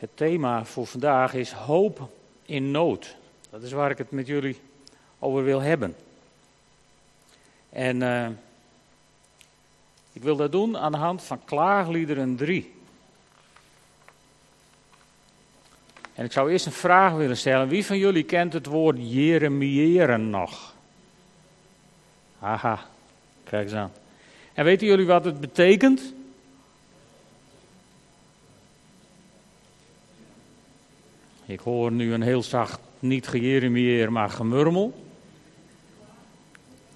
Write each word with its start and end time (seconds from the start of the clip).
Het 0.00 0.10
thema 0.14 0.64
voor 0.64 0.86
vandaag 0.86 1.34
is 1.34 1.52
hoop 1.52 2.10
in 2.44 2.70
nood. 2.70 3.16
Dat 3.50 3.62
is 3.62 3.72
waar 3.72 3.90
ik 3.90 3.98
het 3.98 4.10
met 4.10 4.26
jullie 4.26 4.60
over 5.18 5.44
wil 5.44 5.60
hebben. 5.60 5.96
En 7.70 8.00
uh, 8.00 8.28
ik 10.12 10.22
wil 10.22 10.36
dat 10.36 10.52
doen 10.52 10.78
aan 10.78 10.92
de 10.92 10.98
hand 10.98 11.22
van 11.22 11.44
Klaagliederen 11.44 12.36
3. 12.36 12.74
En 16.14 16.24
ik 16.24 16.32
zou 16.32 16.50
eerst 16.50 16.66
een 16.66 16.72
vraag 16.72 17.12
willen 17.12 17.36
stellen. 17.36 17.68
Wie 17.68 17.86
van 17.86 17.98
jullie 17.98 18.24
kent 18.24 18.52
het 18.52 18.66
woord 18.66 18.96
Jeremiëren 19.00 20.30
nog? 20.30 20.74
Haha, 22.38 22.86
kijk 23.44 23.64
eens 23.64 23.74
aan. 23.74 23.92
En 24.52 24.64
weten 24.64 24.86
jullie 24.86 25.06
wat 25.06 25.24
het 25.24 25.40
betekent? 25.40 26.14
Ik 31.50 31.60
hoor 31.60 31.92
nu 31.92 32.12
een 32.12 32.22
heel 32.22 32.42
zacht, 32.42 32.80
niet 32.98 33.28
gejeremieer, 33.28 34.12
maar 34.12 34.30
gemurmel. 34.30 35.04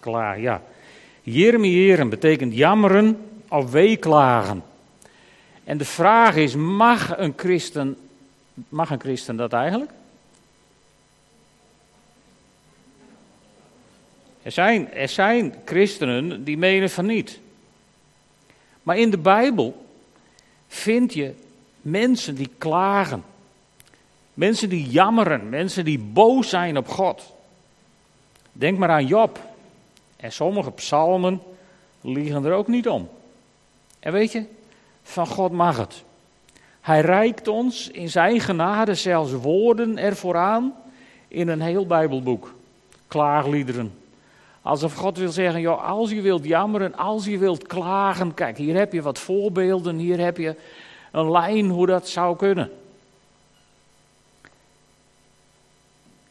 Klaar, 0.00 0.40
ja. 0.40 0.62
Jeremiëren 1.22 2.08
betekent 2.08 2.54
jammeren 2.54 3.18
of 3.48 3.70
weeklagen. 3.70 4.62
En 5.64 5.78
de 5.78 5.84
vraag 5.84 6.36
is, 6.36 6.54
mag 6.54 7.18
een 7.18 7.32
christen, 7.36 7.96
mag 8.68 8.90
een 8.90 9.00
christen 9.00 9.36
dat 9.36 9.52
eigenlijk? 9.52 9.90
Er 14.42 14.52
zijn, 14.52 14.92
er 14.92 15.08
zijn 15.08 15.54
christenen 15.64 16.44
die 16.44 16.58
menen 16.58 16.90
van 16.90 17.06
niet. 17.06 17.38
Maar 18.82 18.98
in 18.98 19.10
de 19.10 19.18
Bijbel 19.18 19.86
vind 20.68 21.14
je 21.14 21.34
mensen 21.80 22.34
die 22.34 22.50
klagen. 22.58 23.32
Mensen 24.34 24.68
die 24.68 24.88
jammeren, 24.88 25.48
mensen 25.48 25.84
die 25.84 25.98
boos 25.98 26.48
zijn 26.48 26.76
op 26.76 26.88
God. 26.88 27.32
Denk 28.52 28.78
maar 28.78 28.90
aan 28.90 29.06
Job. 29.06 29.40
En 30.16 30.32
sommige 30.32 30.70
psalmen 30.70 31.40
liegen 32.00 32.44
er 32.44 32.52
ook 32.52 32.68
niet 32.68 32.88
om. 32.88 33.08
En 34.00 34.12
weet 34.12 34.32
je, 34.32 34.44
van 35.02 35.26
God 35.26 35.52
mag 35.52 35.76
het. 35.76 36.02
Hij 36.80 37.00
reikt 37.00 37.48
ons 37.48 37.90
in 37.90 38.08
zijn 38.08 38.40
genade 38.40 38.94
zelfs 38.94 39.32
woorden 39.32 39.98
ervoor 39.98 40.36
aan 40.36 40.74
in 41.28 41.48
een 41.48 41.60
heel 41.60 41.86
Bijbelboek. 41.86 42.54
Klaagliederen. 43.08 43.94
Alsof 44.62 44.94
God 44.94 45.18
wil 45.18 45.30
zeggen, 45.30 45.60
joh, 45.60 45.88
als 45.88 46.10
je 46.10 46.20
wilt 46.20 46.44
jammeren, 46.44 46.94
als 46.94 47.24
je 47.24 47.38
wilt 47.38 47.66
klagen, 47.66 48.34
kijk, 48.34 48.56
hier 48.56 48.76
heb 48.76 48.92
je 48.92 49.02
wat 49.02 49.18
voorbeelden, 49.18 49.96
hier 49.96 50.18
heb 50.18 50.36
je 50.36 50.56
een 51.10 51.30
lijn 51.30 51.68
hoe 51.70 51.86
dat 51.86 52.08
zou 52.08 52.36
kunnen. 52.36 52.70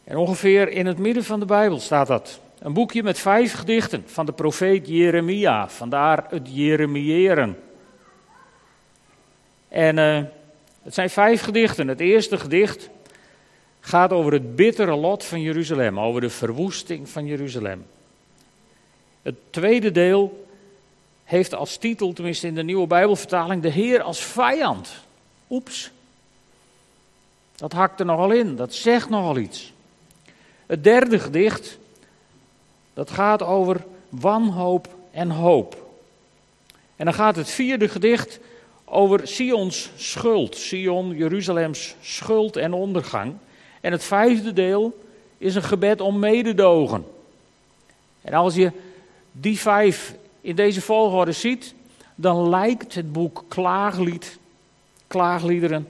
En 0.04 0.18
ongeveer 0.18 0.70
in 0.70 0.86
het 0.86 0.98
midden 0.98 1.24
van 1.24 1.40
de 1.40 1.46
Bijbel 1.46 1.80
staat 1.80 2.08
dat. 2.08 2.40
Een 2.60 2.74
boekje 2.74 3.04
met 3.04 3.20
vijf 3.20 3.54
gedichten 3.54 4.04
van 4.06 4.26
de 4.26 4.32
profeet 4.32 4.88
Jeremia, 4.88 5.70
vandaar 5.70 6.26
het 6.30 6.48
Jeremiëren. 6.52 7.60
En 9.68 9.98
uh, 9.98 10.24
het 10.84 10.94
zijn 10.94 11.10
vijf 11.10 11.42
gedichten. 11.42 11.88
Het 11.88 12.00
eerste 12.00 12.38
gedicht 12.38 12.90
gaat 13.80 14.12
over 14.12 14.34
het 14.34 14.56
bittere 14.56 14.96
lot 14.96 15.26
van 15.26 15.42
Jeruzalem, 15.42 16.00
over 16.00 16.22
de 16.22 16.30
verwoesting 16.30 17.10
van 17.10 17.26
Jeruzalem. 17.26 17.86
Het 19.22 19.36
tweede 19.50 19.92
deel 19.92 20.48
heeft 21.24 21.56
als 21.56 21.78
titel, 21.78 22.14
tenminste 22.14 22.48
in 22.48 22.56
de 22.56 22.64
nieuwe 22.64 22.88
Bijbelvertaling, 22.88 23.62
de 23.62 23.70
Heer 23.70 24.02
als 24.02 24.20
vijand. 24.20 24.94
Oeps. 25.50 25.92
Dat 27.56 27.72
hakt 27.72 28.00
er 28.00 28.06
nogal 28.06 28.32
in, 28.32 28.56
dat 28.56 28.74
zegt 28.74 29.10
nogal 29.10 29.38
iets. 29.38 29.73
Het 30.66 30.84
derde 30.84 31.20
gedicht, 31.20 31.78
dat 32.94 33.12
gaat 33.12 33.44
over 33.44 33.84
wanhoop 34.10 34.88
en 35.12 35.30
hoop. 35.30 35.84
En 36.96 37.06
dan 37.06 37.14
gaat 37.14 37.36
het 37.36 37.50
vierde 37.50 37.88
gedicht 37.88 38.40
over 38.86 39.28
Sions 39.28 39.92
schuld, 39.96 40.58
Sion, 40.58 41.16
Jeruzalems 41.16 41.96
schuld 42.02 42.56
en 42.56 42.74
ondergang. 42.74 43.34
En 43.82 43.92
het 43.92 44.04
vijfde 44.04 44.54
deel 44.54 45.04
is 45.38 45.56
een 45.56 45.64
gebed 45.64 46.02
om 46.02 46.20
mededogen. 46.20 47.06
En 48.22 48.34
als 48.34 48.56
je 48.56 48.72
die 49.32 49.60
vijf 49.60 50.16
in 50.42 50.56
deze 50.56 50.82
volgorde 50.82 51.32
ziet, 51.32 51.74
dan 52.16 52.50
lijkt 52.50 52.96
het 52.96 53.12
boek 53.12 53.44
Klaaglied, 53.48 54.38
Klaagliederen 55.08 55.90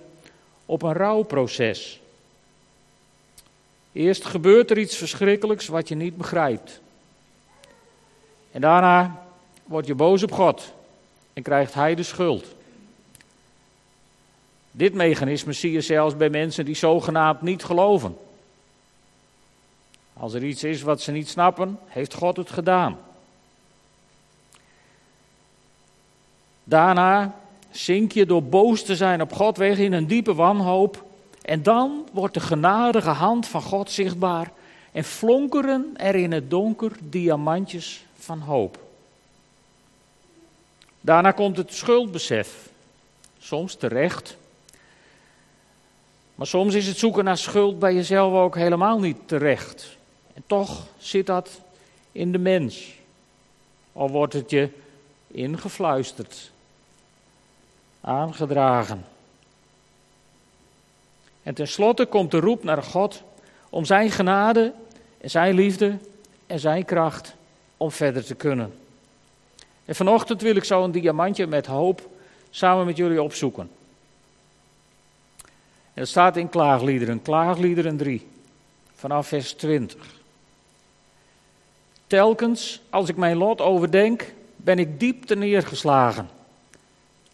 op 0.66 0.82
een 0.82 0.94
rouwproces. 0.94 2.02
Eerst 3.94 4.26
gebeurt 4.26 4.72
er 4.72 4.78
iets 4.78 4.96
verschrikkelijks 4.96 5.68
wat 5.68 5.88
je 5.88 5.96
niet 5.96 6.18
begrijpt. 6.18 6.82
En 8.52 8.62
daarna 8.62 9.26
word 9.64 9.88
je 9.88 9.96
boos 9.96 10.24
op 10.24 10.32
God 10.32 10.74
en 11.34 11.44
krijgt 11.44 11.74
Hij 11.74 11.96
de 11.96 12.04
schuld. 12.04 12.46
Dit 14.72 14.94
mechanisme 14.94 15.54
zie 15.54 15.72
je 15.72 15.82
zelfs 15.82 16.18
bij 16.18 16.30
mensen 16.30 16.66
die 16.66 16.76
zogenaamd 16.76 17.42
niet 17.42 17.64
geloven. 17.64 18.18
Als 20.14 20.34
er 20.34 20.44
iets 20.44 20.64
is 20.64 20.82
wat 20.82 21.02
ze 21.02 21.12
niet 21.12 21.30
snappen, 21.30 21.80
heeft 21.86 22.14
God 22.14 22.38
het 22.38 22.52
gedaan. 22.52 23.00
Daarna 26.64 27.36
zink 27.72 28.12
je 28.12 28.26
door 28.26 28.44
boos 28.44 28.84
te 28.84 28.96
zijn 28.96 29.22
op 29.22 29.34
God 29.34 29.58
weg 29.58 29.78
in 29.78 29.94
een 29.94 30.08
diepe 30.08 30.34
wanhoop. 30.34 31.04
En 31.44 31.64
dan 31.64 32.08
wordt 32.12 32.34
de 32.34 32.40
genadige 32.40 33.10
hand 33.10 33.48
van 33.48 33.62
God 33.62 33.92
zichtbaar 33.92 34.52
en 34.92 35.04
flonkeren 35.04 35.94
er 35.96 36.16
in 36.16 36.32
het 36.32 36.50
donker 36.50 36.92
diamantjes 37.00 38.06
van 38.18 38.40
hoop. 38.40 38.80
Daarna 41.02 41.32
komt 41.32 41.58
het 41.58 41.74
schuldbesef, 41.74 42.70
soms 43.40 43.76
terecht. 43.76 44.38
Maar 46.36 46.48
soms 46.48 46.74
is 46.74 46.88
het 46.88 46.98
zoeken 46.98 47.24
naar 47.24 47.38
schuld 47.38 47.80
bij 47.80 47.94
jezelf 47.94 48.34
ook 48.34 48.56
helemaal 48.56 49.00
niet 49.00 49.18
terecht. 49.26 49.98
En 50.34 50.44
toch 50.48 50.86
zit 50.98 51.26
dat 51.26 51.50
in 52.12 52.32
de 52.32 52.38
mens. 52.38 52.94
Al 53.94 54.10
wordt 54.10 54.34
het 54.34 54.50
je 54.50 54.70
ingefluisterd 55.28 56.52
aangedragen. 58.02 59.06
En 61.44 61.54
tenslotte 61.54 62.06
komt 62.06 62.32
de 62.32 62.40
roep 62.40 62.64
naar 62.64 62.84
God 62.84 63.24
om 63.70 63.86
zijn 63.86 64.12
genade 64.12 64.74
en 65.18 65.30
zijn 65.30 65.56
liefde 65.56 65.98
en 66.48 66.60
zijn 66.60 66.86
kracht 66.86 67.36
om 67.78 67.92
verder 67.92 68.26
te 68.26 68.36
kunnen. 68.36 68.74
En 69.86 69.96
vanochtend 69.96 70.42
wil 70.42 70.56
ik 70.56 70.64
zo 70.64 70.84
een 70.84 70.92
diamantje 70.92 71.48
met 71.48 71.66
hoop 71.66 72.10
samen 72.50 72.86
met 72.86 72.98
jullie 72.98 73.22
opzoeken. 73.22 73.70
En 75.94 76.02
dat 76.02 76.08
staat 76.08 76.38
in 76.38 76.50
Klaagliederen, 76.50 77.22
Klaagliederen 77.22 77.98
3, 77.98 78.28
vanaf 78.96 79.28
vers 79.28 79.54
20. 79.54 79.98
Telkens 82.08 82.82
als 82.90 83.10
ik 83.10 83.16
mijn 83.16 83.38
lot 83.38 83.62
overdenk, 83.62 84.34
ben 84.56 84.80
ik 84.80 85.00
diep 85.00 85.36
neergeslagen. 85.36 86.30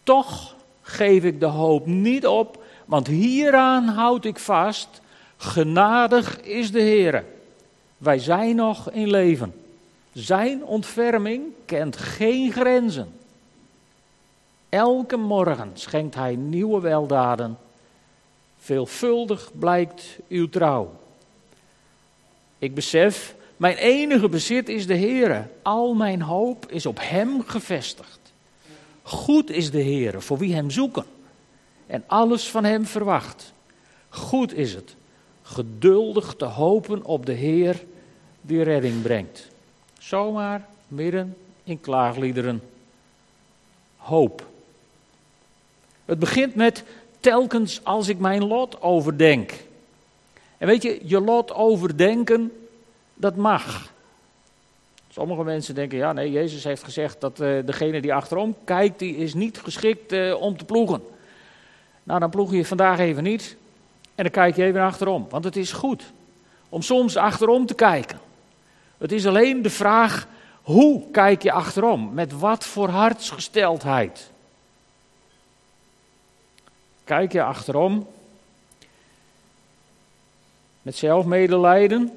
Toch 0.02 0.54
geef 0.82 1.24
ik 1.24 1.40
de 1.40 1.46
hoop 1.46 1.86
niet 1.86 2.26
op, 2.26 2.62
want 2.90 3.06
hieraan 3.06 3.88
houd 3.88 4.24
ik 4.24 4.38
vast. 4.38 5.00
Genadig 5.36 6.40
is 6.40 6.70
de 6.70 6.80
Heer. 6.80 7.24
Wij 7.98 8.18
zijn 8.18 8.56
nog 8.56 8.90
in 8.90 9.10
leven. 9.10 9.54
Zijn 10.12 10.64
ontferming 10.64 11.42
kent 11.64 11.96
geen 11.96 12.52
grenzen. 12.52 13.12
Elke 14.68 15.16
morgen 15.16 15.70
schenkt 15.74 16.14
Hij 16.14 16.36
nieuwe 16.36 16.80
weldaden. 16.80 17.58
Veelvuldig 18.58 19.50
blijkt 19.58 20.18
uw 20.28 20.48
trouw. 20.48 20.92
Ik 22.58 22.74
besef, 22.74 23.34
mijn 23.56 23.76
enige 23.76 24.28
bezit 24.28 24.68
is 24.68 24.86
de 24.86 24.94
Heer. 24.94 25.50
Al 25.62 25.94
mijn 25.94 26.22
hoop 26.22 26.70
is 26.70 26.86
op 26.86 26.98
Hem 27.00 27.42
gevestigd. 27.46 28.32
Goed 29.02 29.50
is 29.50 29.70
de 29.70 29.80
Heer 29.80 30.22
voor 30.22 30.38
wie 30.38 30.54
Hem 30.54 30.70
zoeken 30.70 31.04
en 31.90 32.04
alles 32.06 32.48
van 32.48 32.64
Hem 32.64 32.86
verwacht. 32.86 33.52
Goed 34.08 34.54
is 34.54 34.74
het 34.74 34.94
geduldig 35.42 36.34
te 36.34 36.44
hopen 36.44 37.04
op 37.04 37.26
de 37.26 37.32
Heer 37.32 37.84
die 38.40 38.62
redding 38.62 39.02
brengt. 39.02 39.48
Zomaar 39.98 40.66
midden 40.88 41.36
in 41.64 41.80
klaagliederen. 41.80 42.62
Hoop. 43.96 44.46
Het 46.04 46.18
begint 46.18 46.54
met 46.54 46.84
telkens 47.20 47.84
als 47.84 48.08
ik 48.08 48.18
mijn 48.18 48.44
lot 48.44 48.82
overdenk. 48.82 49.52
En 50.58 50.66
weet 50.66 50.82
je, 50.82 51.00
je 51.04 51.20
lot 51.20 51.52
overdenken, 51.52 52.52
dat 53.14 53.36
mag. 53.36 53.92
Sommige 55.12 55.44
mensen 55.44 55.74
denken, 55.74 55.98
ja 55.98 56.12
nee, 56.12 56.30
Jezus 56.30 56.64
heeft 56.64 56.84
gezegd 56.84 57.20
dat 57.20 57.40
uh, 57.40 57.66
degene 57.66 58.00
die 58.00 58.14
achterom 58.14 58.56
kijkt, 58.64 58.98
die 58.98 59.16
is 59.16 59.34
niet 59.34 59.58
geschikt 59.58 60.12
uh, 60.12 60.40
om 60.40 60.56
te 60.56 60.64
ploegen. 60.64 61.02
Nou, 62.10 62.22
dan 62.22 62.30
ploeg 62.30 62.52
je 62.52 62.64
vandaag 62.64 62.98
even 62.98 63.22
niet. 63.22 63.56
En 64.14 64.24
dan 64.24 64.32
kijk 64.32 64.56
je 64.56 64.64
even 64.64 64.80
achterom. 64.80 65.26
Want 65.28 65.44
het 65.44 65.56
is 65.56 65.72
goed 65.72 66.12
om 66.68 66.82
soms 66.82 67.16
achterom 67.16 67.66
te 67.66 67.74
kijken. 67.74 68.20
Het 68.98 69.12
is 69.12 69.26
alleen 69.26 69.62
de 69.62 69.70
vraag: 69.70 70.26
hoe 70.62 71.10
kijk 71.10 71.42
je 71.42 71.52
achterom? 71.52 72.14
Met 72.14 72.32
wat 72.32 72.64
voor 72.66 72.88
hartsgesteldheid? 72.88 74.30
Kijk 77.04 77.32
je 77.32 77.42
achterom 77.42 78.06
met 80.82 80.96
zelfmedelijden? 80.96 82.12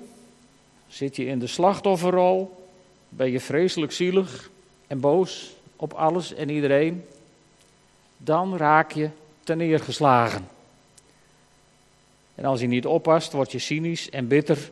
Zit 0.87 1.15
je 1.15 1.25
in 1.25 1.39
de 1.39 1.47
slachtofferrol? 1.47 2.67
Ben 3.09 3.31
je 3.31 3.39
vreselijk 3.39 3.91
zielig 3.91 4.49
en 4.87 4.99
boos 4.99 5.53
op 5.75 5.93
alles 5.93 6.33
en 6.33 6.49
iedereen? 6.49 7.05
Dan 8.17 8.57
raak 8.57 8.91
je 8.91 9.09
ten 9.43 9.57
neergeslagen. 9.57 10.47
En 12.35 12.45
als 12.45 12.59
je 12.59 12.67
niet 12.67 12.85
oppast, 12.85 13.31
word 13.31 13.51
je 13.51 13.59
cynisch 13.59 14.09
en 14.09 14.27
bitter 14.27 14.71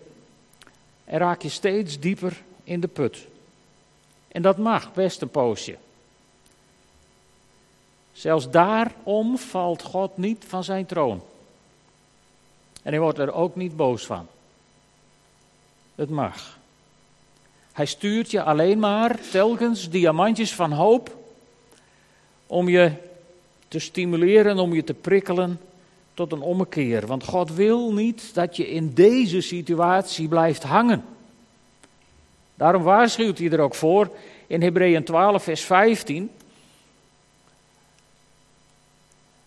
en 1.03 1.19
raak 1.19 1.41
je 1.41 1.49
steeds 1.49 1.99
dieper 1.99 2.41
in 2.63 2.79
de 2.79 2.87
put. 2.87 3.27
En 4.27 4.41
dat 4.41 4.57
mag 4.57 4.93
best 4.93 5.21
een 5.21 5.29
poosje. 5.29 5.77
Zelfs 8.11 8.49
daarom 8.49 9.37
valt 9.37 9.81
God 9.81 10.17
niet 10.17 10.45
van 10.47 10.63
zijn 10.63 10.85
troon. 10.85 11.21
En 12.83 12.91
hij 12.91 12.99
wordt 12.99 13.17
er 13.17 13.33
ook 13.33 13.55
niet 13.55 13.75
boos 13.75 14.05
van. 14.05 14.27
Het 15.95 16.09
mag. 16.09 16.59
Hij 17.71 17.85
stuurt 17.85 18.31
je 18.31 18.43
alleen 18.43 18.79
maar 18.79 19.19
telkens 19.31 19.89
diamantjes 19.89 20.55
van 20.55 20.71
hoop 20.71 21.17
om 22.47 22.69
je 22.69 22.91
te 23.71 23.79
stimuleren, 23.79 24.57
om 24.57 24.73
je 24.73 24.83
te 24.83 24.93
prikkelen 24.93 25.59
tot 26.13 26.31
een 26.31 26.41
ommekeer. 26.41 27.07
Want 27.07 27.23
God 27.23 27.53
wil 27.53 27.93
niet 27.93 28.33
dat 28.33 28.55
je 28.55 28.69
in 28.69 28.93
deze 28.93 29.41
situatie 29.41 30.27
blijft 30.27 30.63
hangen. 30.63 31.03
Daarom 32.55 32.83
waarschuwt 32.83 33.37
hij 33.37 33.51
er 33.51 33.59
ook 33.59 33.75
voor 33.75 34.09
in 34.47 34.61
Hebreeën 34.61 35.03
12, 35.03 35.43
vers 35.43 35.61
15. 35.61 36.29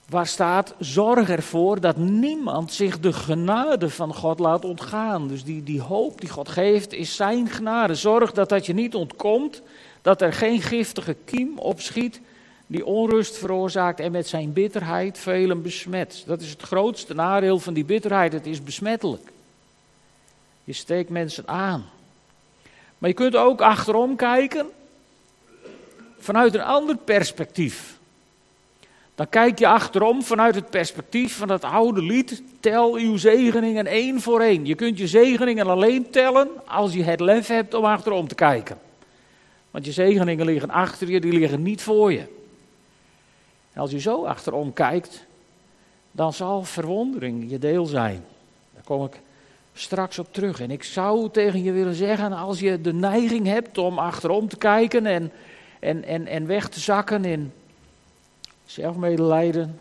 Waar 0.08 0.26
staat, 0.26 0.74
zorg 0.78 1.30
ervoor 1.30 1.80
dat 1.80 1.96
niemand 1.96 2.72
zich 2.72 3.00
de 3.00 3.12
genade 3.12 3.90
van 3.90 4.14
God 4.14 4.38
laat 4.38 4.64
ontgaan. 4.64 5.28
Dus 5.28 5.44
die, 5.44 5.62
die 5.62 5.80
hoop 5.80 6.20
die 6.20 6.30
God 6.30 6.48
geeft 6.48 6.92
is 6.92 7.16
zijn 7.16 7.48
genade. 7.48 7.94
Zorg 7.94 8.32
dat 8.32 8.48
dat 8.48 8.66
je 8.66 8.72
niet 8.72 8.94
ontkomt, 8.94 9.62
dat 10.02 10.22
er 10.22 10.32
geen 10.32 10.62
giftige 10.62 11.16
kiem 11.24 11.58
opschiet 11.58 12.20
die 12.66 12.86
onrust 12.86 13.36
veroorzaakt 13.36 14.00
en 14.00 14.12
met 14.12 14.26
zijn 14.26 14.52
bitterheid 14.52 15.18
velen 15.18 15.62
besmet. 15.62 16.22
Dat 16.26 16.40
is 16.40 16.50
het 16.50 16.62
grootste 16.62 17.14
nadeel 17.14 17.58
van 17.58 17.74
die 17.74 17.84
bitterheid, 17.84 18.32
het 18.32 18.46
is 18.46 18.62
besmettelijk. 18.62 19.32
Je 20.64 20.72
steekt 20.72 21.10
mensen 21.10 21.48
aan. 21.48 21.84
Maar 22.98 23.08
je 23.08 23.16
kunt 23.16 23.36
ook 23.36 23.60
achterom 23.60 24.16
kijken 24.16 24.66
vanuit 26.18 26.54
een 26.54 26.62
ander 26.62 26.96
perspectief. 26.96 27.98
Dan 29.14 29.28
kijk 29.28 29.58
je 29.58 29.66
achterom 29.66 30.22
vanuit 30.22 30.54
het 30.54 30.70
perspectief 30.70 31.36
van 31.36 31.48
dat 31.48 31.64
oude 31.64 32.02
lied: 32.02 32.42
Tel 32.60 32.94
uw 32.94 33.16
zegeningen 33.16 33.86
één 33.86 34.20
voor 34.20 34.40
één. 34.40 34.66
Je 34.66 34.74
kunt 34.74 34.98
je 34.98 35.06
zegeningen 35.06 35.66
alleen 35.66 36.10
tellen 36.10 36.48
als 36.66 36.92
je 36.92 37.02
het 37.02 37.20
lef 37.20 37.46
hebt 37.46 37.74
om 37.74 37.84
achterom 37.84 38.28
te 38.28 38.34
kijken. 38.34 38.78
Want 39.70 39.84
je 39.84 39.92
zegeningen 39.92 40.46
liggen 40.46 40.70
achter 40.70 41.10
je, 41.10 41.20
die 41.20 41.32
liggen 41.32 41.62
niet 41.62 41.82
voor 41.82 42.12
je. 42.12 42.22
En 43.74 43.80
als 43.80 43.90
je 43.90 43.98
zo 43.98 44.24
achterom 44.24 44.72
kijkt, 44.72 45.26
dan 46.12 46.32
zal 46.32 46.64
verwondering 46.64 47.50
je 47.50 47.58
deel 47.58 47.86
zijn. 47.86 48.24
Daar 48.74 48.84
kom 48.84 49.04
ik 49.04 49.20
straks 49.72 50.18
op 50.18 50.28
terug. 50.30 50.60
En 50.60 50.70
ik 50.70 50.82
zou 50.82 51.30
tegen 51.30 51.62
je 51.62 51.72
willen 51.72 51.94
zeggen, 51.94 52.32
als 52.32 52.60
je 52.60 52.80
de 52.80 52.92
neiging 52.92 53.46
hebt 53.46 53.78
om 53.78 53.98
achterom 53.98 54.48
te 54.48 54.56
kijken 54.56 55.06
en, 55.06 55.32
en, 55.80 56.04
en, 56.04 56.26
en 56.26 56.46
weg 56.46 56.68
te 56.68 56.80
zakken 56.80 57.24
in 57.24 57.52
zelfmedelijden, 58.66 59.78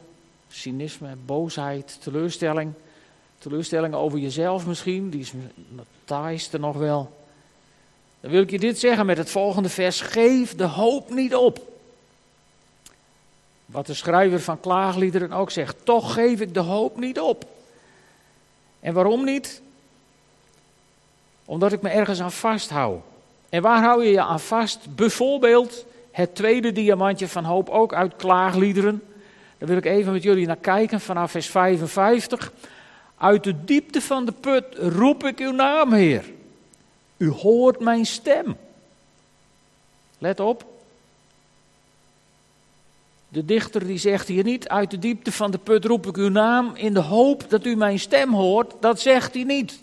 cynisme, 0.47 1.15
boosheid, 1.25 1.97
teleurstelling. 2.01 2.71
Teleurstelling 3.37 3.93
over 3.93 4.19
jezelf 4.19 4.67
misschien, 4.67 5.09
die 5.09 5.19
is 5.19 5.31
het 5.31 5.85
taaiste 6.05 6.59
nog 6.59 6.77
wel. 6.77 7.21
Dan 8.19 8.31
wil 8.31 8.41
ik 8.41 8.49
je 8.49 8.59
dit 8.59 8.79
zeggen 8.79 9.05
met 9.05 9.17
het 9.17 9.29
volgende 9.29 9.69
vers. 9.69 10.01
Geef 10.01 10.55
de 10.55 10.63
hoop 10.63 11.13
niet 11.13 11.35
op. 11.35 11.72
Wat 13.73 13.85
de 13.85 13.93
schrijver 13.93 14.39
van 14.39 14.59
klaagliederen 14.59 15.31
ook 15.31 15.51
zegt. 15.51 15.85
Toch 15.85 16.13
geef 16.13 16.39
ik 16.39 16.53
de 16.53 16.59
hoop 16.59 16.97
niet 16.97 17.19
op. 17.19 17.45
En 18.79 18.93
waarom 18.93 19.23
niet? 19.23 19.61
Omdat 21.45 21.71
ik 21.71 21.81
me 21.81 21.89
ergens 21.89 22.21
aan 22.21 22.31
vasthoud. 22.31 23.01
En 23.49 23.61
waar 23.61 23.83
hou 23.83 24.03
je 24.03 24.11
je 24.11 24.21
aan 24.21 24.39
vast? 24.39 24.95
Bijvoorbeeld 24.95 25.85
het 26.11 26.35
tweede 26.35 26.71
diamantje 26.71 27.27
van 27.27 27.43
hoop, 27.43 27.69
ook 27.69 27.93
uit 27.93 28.15
klaagliederen. 28.15 29.03
Daar 29.57 29.67
wil 29.67 29.77
ik 29.77 29.85
even 29.85 30.11
met 30.13 30.23
jullie 30.23 30.47
naar 30.47 30.55
kijken 30.55 30.99
vanaf 30.99 31.31
vers 31.31 31.47
55. 31.47 32.51
Uit 33.17 33.43
de 33.43 33.63
diepte 33.63 34.01
van 34.01 34.25
de 34.25 34.31
put 34.31 34.65
roep 34.77 35.23
ik 35.23 35.39
uw 35.39 35.51
naam, 35.51 35.93
Heer. 35.93 36.23
U 37.17 37.29
hoort 37.29 37.79
mijn 37.79 38.05
stem. 38.05 38.57
Let 40.17 40.39
op. 40.39 40.72
De 43.33 43.45
dichter 43.45 43.87
die 43.87 43.97
zegt 43.97 44.27
hier 44.27 44.43
niet, 44.43 44.67
uit 44.67 44.91
de 44.91 44.99
diepte 44.99 45.31
van 45.31 45.51
de 45.51 45.57
put 45.57 45.85
roep 45.85 46.07
ik 46.07 46.17
uw 46.17 46.29
naam 46.29 46.71
in 46.75 46.93
de 46.93 46.99
hoop 46.99 47.49
dat 47.49 47.65
u 47.65 47.75
mijn 47.75 47.99
stem 47.99 48.33
hoort. 48.33 48.73
Dat 48.79 48.99
zegt 48.99 49.33
hij 49.33 49.43
niet. 49.43 49.79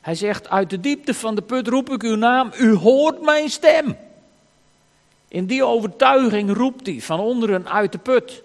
Hij 0.00 0.14
zegt, 0.14 0.48
uit 0.48 0.70
de 0.70 0.80
diepte 0.80 1.14
van 1.14 1.34
de 1.34 1.42
put 1.42 1.68
roep 1.68 1.90
ik 1.90 2.02
uw 2.02 2.14
naam, 2.14 2.50
u 2.58 2.74
hoort 2.74 3.22
mijn 3.22 3.50
stem. 3.50 3.96
In 5.28 5.46
die 5.46 5.64
overtuiging 5.64 6.52
roept 6.56 6.86
hij 6.86 7.00
van 7.00 7.20
onderen 7.20 7.68
uit 7.68 7.92
de 7.92 7.98
put. 7.98 8.42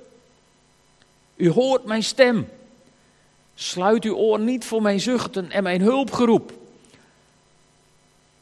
U 1.36 1.50
hoort 1.50 1.86
mijn 1.86 2.04
stem. 2.04 2.48
Sluit 3.56 4.04
uw 4.04 4.16
oor 4.16 4.40
niet 4.40 4.66
voor 4.66 4.82
mijn 4.82 5.00
zuchten 5.00 5.52
en 5.52 5.64
mijn 5.64 5.82
hulpgeroep. 5.82 6.54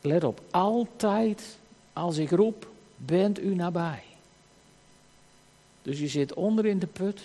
Let 0.01 0.23
op, 0.23 0.41
altijd 0.51 1.57
als 1.93 2.17
ik 2.17 2.31
roep, 2.31 2.67
bent 2.95 3.41
u 3.41 3.55
nabij. 3.55 4.08
Dus 5.89 5.99
je 5.99 6.07
zit 6.07 6.33
onder 6.33 6.65
in 6.65 6.79
de 6.79 6.87
put 6.87 7.21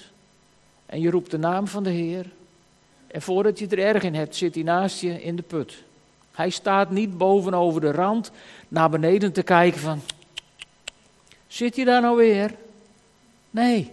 en 0.86 1.00
je 1.00 1.10
roept 1.10 1.30
de 1.30 1.38
naam 1.38 1.66
van 1.66 1.82
de 1.82 1.90
Heer. 1.90 2.26
En 3.06 3.22
voordat 3.22 3.58
je 3.58 3.66
er 3.66 3.78
erg 3.78 4.02
in 4.02 4.14
hebt, 4.14 4.36
zit 4.36 4.54
hij 4.54 4.64
naast 4.64 5.00
je 5.00 5.22
in 5.22 5.36
de 5.36 5.42
put. 5.42 5.82
Hij 6.32 6.50
staat 6.50 6.90
niet 6.90 7.18
bovenover 7.18 7.80
de 7.80 7.90
rand 7.90 8.30
naar 8.68 8.90
beneden 8.90 9.32
te 9.32 9.42
kijken 9.42 9.80
van, 9.80 10.00
zit 11.46 11.76
je 11.76 11.84
daar 11.84 12.00
nou 12.00 12.16
weer? 12.16 12.54
Nee, 13.50 13.90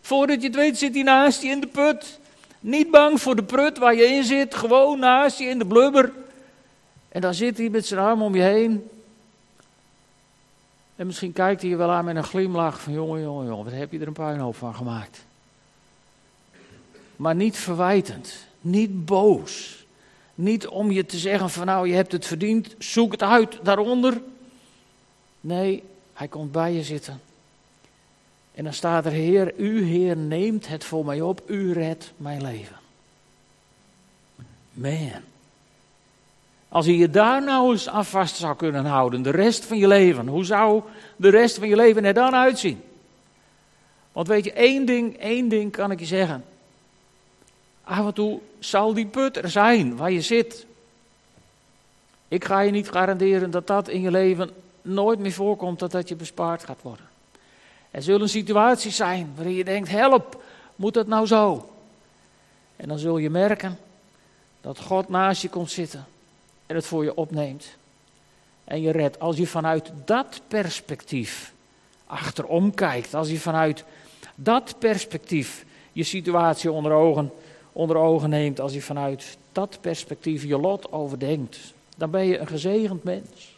voordat 0.00 0.40
je 0.40 0.46
het 0.46 0.56
weet 0.56 0.78
zit 0.78 0.94
hij 0.94 1.02
naast 1.02 1.42
je 1.42 1.48
in 1.48 1.60
de 1.60 1.66
put. 1.66 2.18
Niet 2.60 2.90
bang 2.90 3.20
voor 3.20 3.36
de 3.36 3.44
prut 3.44 3.78
waar 3.78 3.94
je 3.94 4.06
in 4.06 4.24
zit, 4.24 4.54
gewoon 4.54 4.98
naast 4.98 5.38
je 5.38 5.44
in 5.44 5.58
de 5.58 5.66
blubber. 5.66 6.12
En 7.08 7.20
dan 7.20 7.34
zit 7.34 7.58
hij 7.58 7.68
met 7.68 7.86
zijn 7.86 8.00
arm 8.00 8.22
om 8.22 8.34
je 8.34 8.42
heen 8.42 8.88
en 11.00 11.06
misschien 11.06 11.32
kijkt 11.32 11.60
hij 11.60 11.70
je 11.70 11.76
wel 11.76 11.90
aan 11.90 12.04
met 12.04 12.16
een 12.16 12.24
glimlach 12.24 12.80
van 12.80 12.92
jongen, 12.92 13.22
jongen, 13.22 13.46
jongen, 13.46 13.64
wat 13.64 13.72
heb 13.72 13.92
je 13.92 13.98
er 13.98 14.06
een 14.06 14.12
puinhoop 14.12 14.56
van 14.56 14.74
gemaakt. 14.74 15.24
Maar 17.16 17.34
niet 17.34 17.56
verwijtend, 17.56 18.46
niet 18.60 19.04
boos. 19.04 19.84
Niet 20.34 20.66
om 20.66 20.90
je 20.90 21.06
te 21.06 21.18
zeggen 21.18 21.50
van 21.50 21.66
nou 21.66 21.88
je 21.88 21.94
hebt 21.94 22.12
het 22.12 22.26
verdiend, 22.26 22.74
zoek 22.78 23.12
het 23.12 23.22
uit 23.22 23.58
daaronder. 23.62 24.20
Nee, 25.40 25.82
hij 26.12 26.28
komt 26.28 26.52
bij 26.52 26.72
je 26.72 26.82
zitten. 26.82 27.20
En 28.54 28.64
dan 28.64 28.72
staat 28.72 29.04
er, 29.04 29.12
Heer, 29.12 29.54
u 29.56 29.84
Heer 29.84 30.16
neemt 30.16 30.68
het 30.68 30.84
voor 30.84 31.04
mij 31.04 31.20
op, 31.20 31.42
u 31.46 31.72
redt 31.72 32.12
mijn 32.16 32.42
leven. 32.42 32.76
Man. 34.72 35.29
Als 36.70 36.86
je 36.86 36.96
je 36.96 37.10
daar 37.10 37.42
nou 37.42 37.72
eens 37.72 37.88
aan 37.88 38.04
vast 38.04 38.36
zou 38.36 38.56
kunnen 38.56 38.84
houden, 38.84 39.22
de 39.22 39.30
rest 39.30 39.64
van 39.64 39.78
je 39.78 39.86
leven, 39.86 40.26
hoe 40.26 40.44
zou 40.44 40.82
de 41.16 41.28
rest 41.28 41.58
van 41.58 41.68
je 41.68 41.76
leven 41.76 42.04
er 42.04 42.14
dan 42.14 42.34
uitzien? 42.34 42.82
Want 44.12 44.28
weet 44.28 44.44
je, 44.44 44.52
één 44.52 44.86
ding, 44.86 45.16
één 45.16 45.48
ding 45.48 45.72
kan 45.72 45.90
ik 45.90 45.98
je 45.98 46.06
zeggen. 46.06 46.44
Af 47.84 48.06
en 48.06 48.14
toe 48.14 48.40
zal 48.58 48.94
die 48.94 49.06
put 49.06 49.36
er 49.36 49.50
zijn 49.50 49.96
waar 49.96 50.10
je 50.10 50.20
zit. 50.20 50.66
Ik 52.28 52.44
ga 52.44 52.60
je 52.60 52.70
niet 52.70 52.90
garanderen 52.90 53.50
dat 53.50 53.66
dat 53.66 53.88
in 53.88 54.00
je 54.00 54.10
leven 54.10 54.50
nooit 54.82 55.18
meer 55.18 55.32
voorkomt 55.32 55.78
dat 55.78 55.90
dat 55.90 56.08
je 56.08 56.16
bespaard 56.16 56.64
gaat 56.64 56.82
worden. 56.82 57.08
Er 57.90 58.02
zullen 58.02 58.28
situaties 58.28 58.96
zijn 58.96 59.32
waarin 59.34 59.54
je 59.54 59.64
denkt, 59.64 59.88
help, 59.88 60.42
moet 60.76 60.94
dat 60.94 61.06
nou 61.06 61.26
zo? 61.26 61.70
En 62.76 62.88
dan 62.88 62.98
zul 62.98 63.18
je 63.18 63.30
merken 63.30 63.78
dat 64.60 64.80
God 64.80 65.08
naast 65.08 65.42
je 65.42 65.48
komt 65.48 65.70
zitten 65.70 66.06
en 66.70 66.76
het 66.76 66.86
voor 66.86 67.04
je 67.04 67.16
opneemt. 67.16 67.76
En 68.64 68.80
je 68.80 68.90
redt. 68.90 69.20
Als 69.20 69.36
je 69.36 69.46
vanuit 69.46 69.92
dat 70.04 70.40
perspectief 70.48 71.52
achterom 72.06 72.74
kijkt, 72.74 73.14
als 73.14 73.30
je 73.30 73.40
vanuit 73.40 73.84
dat 74.34 74.74
perspectief 74.78 75.64
je 75.92 76.02
situatie 76.02 76.72
onder 76.72 76.92
ogen, 76.92 77.32
onder 77.72 77.96
ogen 77.96 78.30
neemt, 78.30 78.60
als 78.60 78.72
je 78.72 78.82
vanuit 78.82 79.36
dat 79.52 79.78
perspectief 79.80 80.44
je 80.44 80.58
lot 80.58 80.92
overdenkt, 80.92 81.58
dan 81.96 82.10
ben 82.10 82.26
je 82.26 82.38
een 82.38 82.46
gezegend 82.46 83.04
mens. 83.04 83.56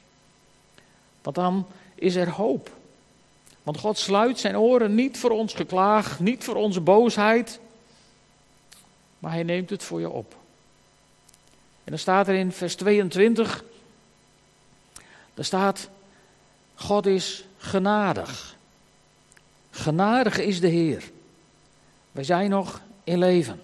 Want 1.23 1.37
dan 1.37 1.67
is 1.95 2.15
er 2.15 2.31
hoop. 2.31 2.71
Want 3.63 3.79
God 3.79 3.99
sluit 3.99 4.39
zijn 4.39 4.59
oren 4.59 4.95
niet 4.95 5.19
voor 5.19 5.31
ons 5.31 5.55
geklaag, 5.55 6.21
niet 6.21 6.45
voor 6.45 6.57
onze 6.57 6.81
boosheid, 6.81 7.61
maar 9.19 9.33
hij 9.33 9.43
neemt 9.43 9.71
het 9.71 9.83
voor 9.83 10.01
je 10.01 10.11
op. 10.11 10.41
En 11.85 11.91
dan 11.91 11.99
staat 11.99 12.29
er 12.29 12.35
in 12.35 12.53
vers 12.53 12.75
22, 12.75 13.65
daar 15.35 15.45
staat, 15.45 15.89
God 16.75 17.07
is 17.07 17.45
genadig. 17.59 18.57
Genadig 19.71 20.39
is 20.39 20.61
de 20.61 20.69
Heer. 20.69 21.11
Wij 22.13 22.25
zijn 22.25 22.51
nog 22.51 22.81
in 23.05 23.19
leven. 23.19 23.63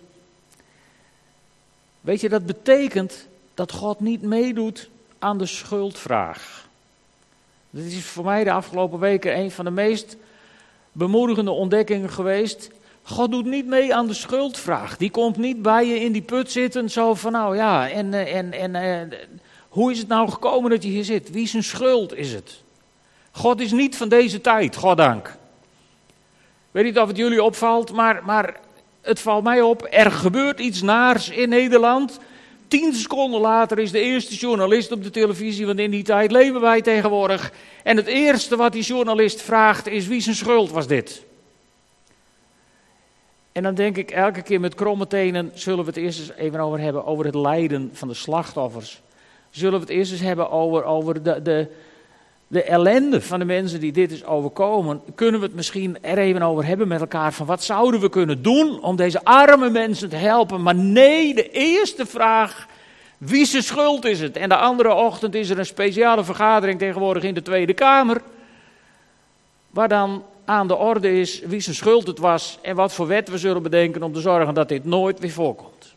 Weet 2.00 2.20
je, 2.20 2.28
dat 2.28 2.46
betekent 2.46 3.26
dat 3.54 3.72
God 3.72 4.00
niet 4.00 4.22
meedoet 4.22 4.88
aan 5.18 5.38
de 5.38 5.46
schuldvraag. 5.46 6.68
Dit 7.70 7.84
is 7.84 8.04
voor 8.04 8.24
mij 8.24 8.44
de 8.44 8.52
afgelopen 8.52 8.98
weken 8.98 9.38
een 9.38 9.50
van 9.50 9.64
de 9.64 9.70
meest 9.70 10.16
bemoedigende 10.92 11.50
ontdekkingen 11.50 12.10
geweest. 12.10 12.70
God 13.08 13.30
doet 13.30 13.44
niet 13.44 13.66
mee 13.66 13.94
aan 13.94 14.06
de 14.06 14.14
schuldvraag. 14.14 14.96
Die 14.96 15.10
komt 15.10 15.36
niet 15.36 15.62
bij 15.62 15.86
je 15.86 16.00
in 16.00 16.12
die 16.12 16.22
put 16.22 16.50
zitten, 16.50 16.90
zo 16.90 17.14
van 17.14 17.32
nou 17.32 17.56
ja, 17.56 17.90
en, 17.90 18.14
eh, 18.14 18.36
en, 18.36 18.52
en 18.52 18.74
eh, 18.74 19.18
hoe 19.68 19.92
is 19.92 19.98
het 19.98 20.08
nou 20.08 20.30
gekomen 20.30 20.70
dat 20.70 20.82
je 20.82 20.88
hier 20.88 21.04
zit? 21.04 21.30
Wie 21.30 21.46
zijn 21.46 21.62
schuld 21.62 22.14
is 22.14 22.32
het? 22.32 22.62
God 23.30 23.60
is 23.60 23.72
niet 23.72 23.96
van 23.96 24.08
deze 24.08 24.40
tijd, 24.40 24.76
goddank. 24.76 25.26
Ik 25.26 25.34
weet 26.70 26.84
niet 26.84 26.98
of 26.98 27.08
het 27.08 27.16
jullie 27.16 27.42
opvalt, 27.42 27.92
maar, 27.92 28.24
maar 28.24 28.60
het 29.00 29.20
valt 29.20 29.44
mij 29.44 29.60
op. 29.60 29.86
Er 29.90 30.10
gebeurt 30.10 30.60
iets 30.60 30.82
naars 30.82 31.28
in 31.28 31.48
Nederland. 31.48 32.18
Tien 32.68 32.94
seconden 32.94 33.40
later 33.40 33.78
is 33.78 33.90
de 33.90 34.00
eerste 34.00 34.34
journalist 34.34 34.92
op 34.92 35.02
de 35.02 35.10
televisie, 35.10 35.66
want 35.66 35.78
in 35.78 35.90
die 35.90 36.04
tijd 36.04 36.30
leven 36.30 36.60
wij 36.60 36.82
tegenwoordig. 36.82 37.52
En 37.82 37.96
het 37.96 38.06
eerste 38.06 38.56
wat 38.56 38.72
die 38.72 38.82
journalist 38.82 39.42
vraagt 39.42 39.86
is: 39.86 40.06
wie 40.06 40.20
zijn 40.20 40.36
schuld 40.36 40.70
was 40.70 40.86
dit? 40.86 41.26
En 43.58 43.64
dan 43.64 43.74
denk 43.74 43.96
ik 43.96 44.10
elke 44.10 44.42
keer 44.42 44.60
met 44.60 44.74
kromme 44.74 45.06
tenen 45.06 45.50
zullen 45.54 45.84
we 45.84 45.90
het 45.90 45.96
eerst 45.96 46.18
eens 46.18 46.32
even 46.36 46.60
over 46.60 46.80
hebben, 46.80 47.06
over 47.06 47.24
het 47.24 47.34
lijden 47.34 47.90
van 47.92 48.08
de 48.08 48.14
slachtoffers. 48.14 49.00
Zullen 49.50 49.74
we 49.74 49.80
het 49.80 49.94
eerst 49.94 50.12
eens 50.12 50.20
hebben 50.20 50.50
over, 50.50 50.84
over 50.84 51.22
de, 51.22 51.42
de, 51.42 51.68
de 52.46 52.62
ellende 52.62 53.20
van 53.20 53.38
de 53.38 53.44
mensen 53.44 53.80
die 53.80 53.92
dit 53.92 54.12
is 54.12 54.24
overkomen. 54.24 55.00
Kunnen 55.14 55.40
we 55.40 55.46
het 55.46 55.54
misschien 55.54 56.02
er 56.02 56.18
even 56.18 56.42
over 56.42 56.66
hebben 56.66 56.88
met 56.88 57.00
elkaar 57.00 57.32
van 57.32 57.46
wat 57.46 57.62
zouden 57.62 58.00
we 58.00 58.08
kunnen 58.08 58.42
doen 58.42 58.82
om 58.82 58.96
deze 58.96 59.24
arme 59.24 59.70
mensen 59.70 60.08
te 60.08 60.16
helpen. 60.16 60.62
Maar 60.62 60.74
nee, 60.74 61.34
de 61.34 61.50
eerste 61.50 62.06
vraag, 62.06 62.66
wie 63.18 63.44
zijn 63.44 63.62
schuld 63.62 64.04
is 64.04 64.20
het? 64.20 64.36
En 64.36 64.48
de 64.48 64.56
andere 64.56 64.94
ochtend 64.94 65.34
is 65.34 65.50
er 65.50 65.58
een 65.58 65.66
speciale 65.66 66.24
vergadering 66.24 66.78
tegenwoordig 66.78 67.22
in 67.22 67.34
de 67.34 67.42
Tweede 67.42 67.74
Kamer. 67.74 68.22
Waar 69.70 69.88
dan 69.88 70.22
aan 70.48 70.68
de 70.68 70.76
orde 70.76 71.20
is 71.20 71.40
wie 71.40 71.60
zijn 71.60 71.76
schuld 71.76 72.06
het 72.06 72.18
was 72.18 72.58
en 72.62 72.76
wat 72.76 72.92
voor 72.92 73.06
wet 73.06 73.28
we 73.28 73.38
zullen 73.38 73.62
bedenken 73.62 74.02
om 74.02 74.12
te 74.12 74.20
zorgen 74.20 74.54
dat 74.54 74.68
dit 74.68 74.84
nooit 74.84 75.18
weer 75.18 75.30
voorkomt. 75.30 75.94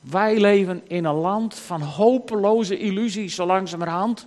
Wij 0.00 0.40
leven 0.40 0.82
in 0.86 1.04
een 1.04 1.14
land 1.14 1.54
van 1.54 1.82
hopeloze 1.82 2.78
illusies, 2.78 3.34
zo 3.34 3.46
langzamerhand, 3.46 4.26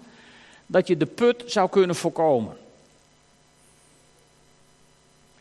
dat 0.65 0.87
je 0.87 0.97
de 0.97 1.05
put 1.05 1.43
zou 1.45 1.69
kunnen 1.69 1.95
voorkomen. 1.95 2.57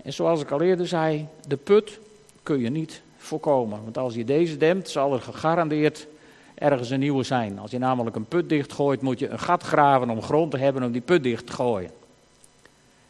En 0.02 0.12
zoals 0.12 0.40
ik 0.40 0.50
al 0.50 0.60
eerder 0.60 0.88
zei, 0.88 1.26
de 1.48 1.56
put 1.56 1.98
kun 2.42 2.60
je 2.60 2.70
niet 2.70 3.02
voorkomen. 3.16 3.80
Want 3.82 3.98
als 3.98 4.14
je 4.14 4.24
deze 4.24 4.56
dempt, 4.56 4.90
zal 4.90 5.12
er 5.12 5.20
gegarandeerd 5.20 6.06
ergens 6.54 6.90
een 6.90 7.00
nieuwe 7.00 7.22
zijn. 7.22 7.58
Als 7.58 7.70
je 7.70 7.78
namelijk 7.78 8.16
een 8.16 8.28
put 8.28 8.48
dichtgooit, 8.48 9.02
moet 9.02 9.18
je 9.18 9.28
een 9.28 9.38
gat 9.38 9.62
graven 9.62 10.10
om 10.10 10.22
grond 10.22 10.50
te 10.50 10.58
hebben 10.58 10.82
om 10.82 10.92
die 10.92 11.00
put 11.00 11.22
dicht 11.22 11.46
te 11.46 11.52
gooien. 11.52 11.90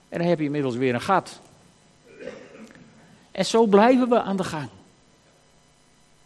En 0.08 0.18
dan 0.18 0.28
heb 0.28 0.38
je 0.38 0.44
inmiddels 0.44 0.76
weer 0.76 0.94
een 0.94 1.00
gat. 1.00 1.40
En 3.30 3.46
zo 3.46 3.66
blijven 3.66 4.08
we 4.08 4.20
aan 4.20 4.36
de 4.36 4.44
gang. 4.44 4.68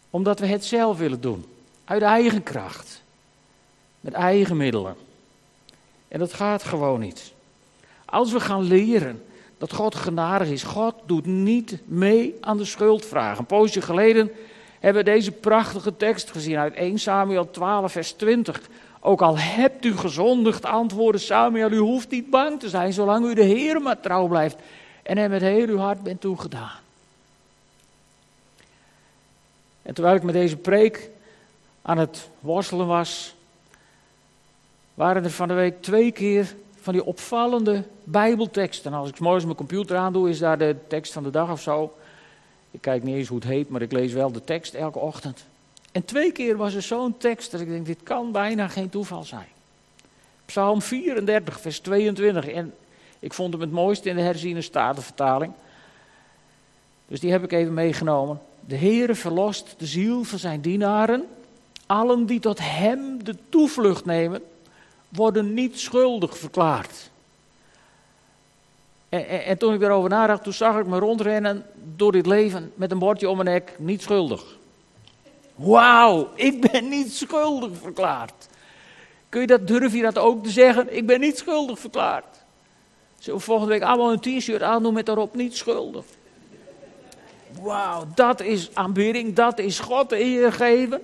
Omdat 0.09 0.39
we 0.39 0.45
het 0.45 0.65
zelf 0.65 0.97
willen 0.97 1.21
doen. 1.21 1.45
Uit 1.85 2.01
eigen 2.01 2.43
kracht. 2.43 3.01
Met 3.99 4.13
eigen 4.13 4.57
middelen. 4.57 4.95
En 6.07 6.19
dat 6.19 6.33
gaat 6.33 6.63
gewoon 6.63 6.99
niet. 6.99 7.33
Als 8.05 8.31
we 8.31 8.39
gaan 8.39 8.63
leren 8.63 9.21
dat 9.61 9.73
God 9.73 9.95
genadig 9.95 10.47
is. 10.47 10.63
God 10.63 10.95
doet 11.05 11.25
niet 11.25 11.79
mee 11.85 12.35
aan 12.39 12.57
de 12.57 12.65
schuldvraag. 12.65 13.37
Een 13.37 13.45
poosje 13.45 13.81
geleden 13.81 14.31
hebben 14.79 15.03
we 15.03 15.11
deze 15.11 15.31
prachtige 15.31 15.97
tekst 15.97 16.31
gezien 16.31 16.57
uit 16.57 16.73
1 16.73 16.99
Samuel 16.99 17.51
12 17.51 17.91
vers 17.91 18.11
20. 18.11 18.61
Ook 19.03 19.21
al 19.21 19.37
hebt 19.37 19.85
u 19.85 19.97
gezondigd, 19.97 20.65
antwoordde 20.65 21.21
Samuel, 21.21 21.71
u 21.71 21.77
hoeft 21.77 22.09
niet 22.09 22.29
bang 22.29 22.59
te 22.59 22.69
zijn, 22.69 22.93
zolang 22.93 23.25
u 23.25 23.33
de 23.33 23.43
Heer 23.43 23.81
maar 23.81 23.99
trouw 23.99 24.27
blijft 24.27 24.57
en 25.03 25.17
hem 25.17 25.29
met 25.29 25.41
heel 25.41 25.67
uw 25.67 25.77
hart 25.77 26.03
bent 26.03 26.21
toegedaan. 26.21 26.79
En 29.81 29.93
terwijl 29.93 30.15
ik 30.15 30.23
met 30.23 30.33
deze 30.33 30.57
preek 30.57 31.09
aan 31.81 31.97
het 31.97 32.29
worstelen 32.39 32.87
was, 32.87 33.35
waren 34.93 35.23
er 35.23 35.31
van 35.31 35.47
de 35.47 35.53
week 35.53 35.81
twee 35.81 36.11
keer 36.11 36.55
van 36.81 36.93
die 36.93 37.05
opvallende 37.05 37.83
Bijbelteksten. 38.03 38.93
Als 38.93 39.09
ik 39.09 39.19
morgens 39.19 39.45
mijn 39.45 39.57
computer 39.57 39.97
aandoe, 39.97 40.29
is 40.29 40.39
daar 40.39 40.57
de 40.57 40.75
tekst 40.87 41.13
van 41.13 41.23
de 41.23 41.29
dag 41.29 41.51
of 41.51 41.61
zo. 41.61 41.93
Ik 42.71 42.81
kijk 42.81 43.03
niet 43.03 43.15
eens 43.15 43.27
hoe 43.27 43.37
het 43.37 43.47
heet, 43.47 43.69
maar 43.69 43.81
ik 43.81 43.91
lees 43.91 44.13
wel 44.13 44.31
de 44.31 44.43
tekst 44.43 44.73
elke 44.73 44.99
ochtend. 44.99 45.45
En 45.91 46.05
twee 46.05 46.31
keer 46.31 46.57
was 46.57 46.73
er 46.73 46.81
zo'n 46.81 47.17
tekst 47.17 47.51
dat 47.51 47.61
ik 47.61 47.67
denk, 47.67 47.85
dit 47.85 48.03
kan 48.03 48.31
bijna 48.31 48.67
geen 48.67 48.89
toeval 48.89 49.23
zijn. 49.23 49.47
Psalm 50.45 50.81
34, 50.81 51.59
vers 51.59 51.79
22. 51.79 52.47
En 52.47 52.73
ik 53.19 53.33
vond 53.33 53.53
hem 53.53 53.61
het 53.61 53.71
mooiste 53.71 54.09
in 54.09 54.15
de 54.15 54.21
herziene 54.21 54.61
statenvertaling. 54.61 55.53
Dus 57.07 57.19
die 57.19 57.31
heb 57.31 57.43
ik 57.43 57.51
even 57.51 57.73
meegenomen. 57.73 58.41
De 58.59 58.77
Heere 58.77 59.15
verlost 59.15 59.75
de 59.77 59.85
ziel 59.85 60.23
van 60.23 60.39
zijn 60.39 60.61
dienaren. 60.61 61.27
Allen 61.85 62.25
die 62.25 62.39
tot 62.39 62.59
hem 62.61 63.23
de 63.23 63.35
toevlucht 63.49 64.05
nemen, 64.05 64.41
worden 65.09 65.53
niet 65.53 65.79
schuldig 65.79 66.37
verklaard. 66.37 67.09
En, 69.09 69.27
en, 69.27 69.45
en 69.45 69.57
toen 69.57 69.73
ik 69.73 69.79
daarover 69.79 70.09
nadacht, 70.09 70.43
toen 70.43 70.53
zag 70.53 70.79
ik 70.79 70.85
me 70.85 70.99
rondrennen 70.99 71.65
door 71.95 72.11
dit 72.11 72.25
leven 72.25 72.71
met 72.75 72.91
een 72.91 72.99
bordje 72.99 73.29
om 73.29 73.37
mijn 73.37 73.49
nek, 73.49 73.75
niet 73.77 74.01
schuldig. 74.01 74.59
Wauw, 75.61 76.29
ik 76.35 76.71
ben 76.71 76.89
niet 76.89 77.13
schuldig 77.13 77.71
verklaard. 77.81 78.47
Kun 79.29 79.41
je 79.41 79.47
dat, 79.47 79.67
durf 79.67 79.93
je 79.93 80.01
dat 80.01 80.17
ook 80.17 80.43
te 80.43 80.49
zeggen? 80.49 80.95
Ik 80.95 81.05
ben 81.05 81.19
niet 81.19 81.37
schuldig 81.37 81.79
verklaard. 81.79 82.43
Zullen 83.19 83.39
we 83.39 83.45
volgende 83.45 83.71
week 83.71 83.81
allemaal 83.81 84.11
een 84.11 84.19
t-shirt 84.19 84.61
aandoen 84.61 84.93
met 84.93 85.05
daarop 85.05 85.35
niet 85.35 85.57
schuldig? 85.57 86.05
Wauw, 87.61 88.07
dat 88.15 88.41
is 88.41 88.69
aanbidding, 88.73 89.35
dat 89.35 89.59
is 89.59 89.79
God 89.79 90.11
eer 90.11 90.53
geven. 90.53 91.01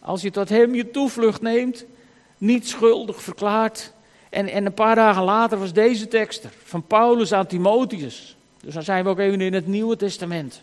Als 0.00 0.22
je 0.22 0.30
tot 0.30 0.48
hem 0.48 0.74
je 0.74 0.90
toevlucht 0.90 1.42
neemt, 1.42 1.84
niet 2.38 2.68
schuldig 2.68 3.22
verklaard. 3.22 3.92
En, 4.30 4.48
en 4.48 4.66
een 4.66 4.74
paar 4.74 4.94
dagen 4.94 5.22
later 5.22 5.58
was 5.58 5.72
deze 5.72 6.08
tekst 6.08 6.44
er, 6.44 6.52
van 6.64 6.86
Paulus 6.86 7.32
aan 7.32 7.46
Timotheus. 7.46 8.36
Dus 8.60 8.74
dan 8.74 8.82
zijn 8.82 9.04
we 9.04 9.10
ook 9.10 9.18
even 9.18 9.40
in 9.40 9.54
het 9.54 9.66
Nieuwe 9.66 9.96
Testament. 9.96 10.62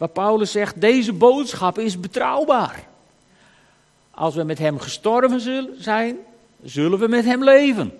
Waar 0.00 0.08
Paulus 0.08 0.50
zegt, 0.50 0.80
deze 0.80 1.12
boodschap 1.12 1.78
is 1.78 2.00
betrouwbaar. 2.00 2.84
Als 4.10 4.34
we 4.34 4.42
met 4.42 4.58
hem 4.58 4.78
gestorven 4.78 5.40
zullen 5.40 5.82
zijn, 5.82 6.18
zullen 6.62 6.98
we 6.98 7.08
met 7.08 7.24
hem 7.24 7.44
leven. 7.44 7.98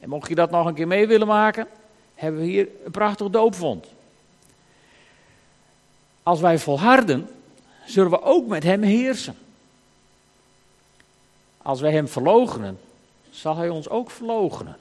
En 0.00 0.08
mocht 0.08 0.28
je 0.28 0.34
dat 0.34 0.50
nog 0.50 0.66
een 0.66 0.74
keer 0.74 0.86
mee 0.86 1.06
willen 1.06 1.26
maken, 1.26 1.66
hebben 2.14 2.40
we 2.40 2.46
hier 2.46 2.68
een 2.84 2.90
prachtig 2.90 3.30
doopvond. 3.30 3.86
Als 6.22 6.40
wij 6.40 6.58
volharden, 6.58 7.28
zullen 7.86 8.10
we 8.10 8.22
ook 8.22 8.46
met 8.46 8.62
hem 8.62 8.82
heersen. 8.82 9.36
Als 11.62 11.80
wij 11.80 11.92
hem 11.92 12.08
verloochenen, 12.08 12.80
zal 13.30 13.56
hij 13.56 13.68
ons 13.68 13.88
ook 13.88 14.10
verloochenen. 14.10 14.76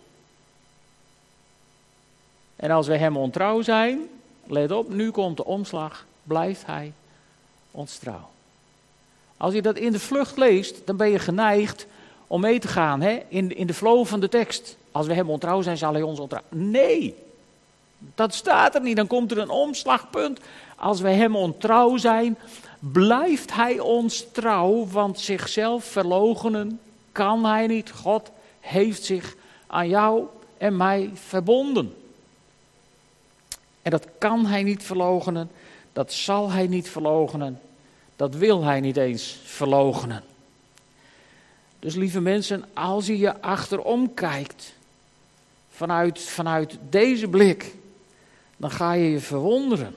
En 2.55 2.71
als 2.71 2.87
wij 2.87 2.97
hem 2.97 3.17
ontrouw 3.17 3.61
zijn, 3.61 4.09
let 4.43 4.71
op, 4.71 4.89
nu 4.89 5.11
komt 5.11 5.37
de 5.37 5.45
omslag 5.45 6.07
blijft 6.29 6.65
hij 6.65 6.93
ons 7.71 7.97
trouw. 7.97 8.29
Als 9.37 9.53
je 9.53 9.61
dat 9.61 9.77
in 9.77 9.91
de 9.91 9.99
vlucht 9.99 10.37
leest, 10.37 10.75
dan 10.85 10.97
ben 10.97 11.09
je 11.09 11.19
geneigd 11.19 11.85
om 12.27 12.41
mee 12.41 12.59
te 12.59 12.67
gaan 12.67 13.01
hè? 13.01 13.19
In, 13.27 13.55
in 13.55 13.67
de 13.67 13.73
flow 13.73 14.05
van 14.05 14.19
de 14.19 14.29
tekst. 14.29 14.77
Als 14.91 15.07
we 15.07 15.13
hem 15.13 15.29
ontrouw 15.29 15.61
zijn, 15.61 15.77
zal 15.77 15.93
hij 15.93 16.01
ons 16.01 16.19
ontrouw. 16.19 16.41
Nee, 16.49 17.15
dat 18.15 18.33
staat 18.33 18.75
er 18.75 18.81
niet. 18.81 18.95
Dan 18.95 19.07
komt 19.07 19.31
er 19.31 19.37
een 19.37 19.49
omslagpunt. 19.49 20.39
Als 20.75 21.01
we 21.01 21.09
hem 21.09 21.35
ontrouw 21.35 21.97
zijn, 21.97 22.37
blijft 22.79 23.53
hij 23.53 23.79
ons 23.79 24.25
trouw, 24.31 24.87
want 24.87 25.19
zichzelf 25.19 25.83
verlogenen 25.83 26.79
kan 27.11 27.45
hij 27.45 27.67
niet. 27.67 27.91
God 27.91 28.31
heeft 28.59 29.03
zich 29.03 29.35
aan 29.67 29.87
jou 29.87 30.25
en 30.57 30.77
mij 30.77 31.09
verbonden. 31.13 31.93
En 33.81 33.91
dat 33.91 34.07
kan 34.17 34.45
hij 34.45 34.63
niet 34.63 34.83
verlogenen, 34.83 35.49
dat 35.99 36.13
zal 36.13 36.51
hij 36.51 36.67
niet 36.67 36.89
verlogenen, 36.89 37.59
dat 38.15 38.35
wil 38.35 38.63
hij 38.63 38.79
niet 38.79 38.97
eens 38.97 39.39
verlogenen. 39.43 40.23
Dus 41.79 41.95
lieve 41.95 42.21
mensen, 42.21 42.65
als 42.73 43.05
je 43.05 43.17
je 43.17 43.41
achterom 43.41 44.13
kijkt, 44.13 44.73
vanuit, 45.69 46.19
vanuit 46.19 46.77
deze 46.89 47.27
blik, 47.27 47.75
dan 48.57 48.71
ga 48.71 48.93
je 48.93 49.09
je 49.09 49.19
verwonderen. 49.19 49.95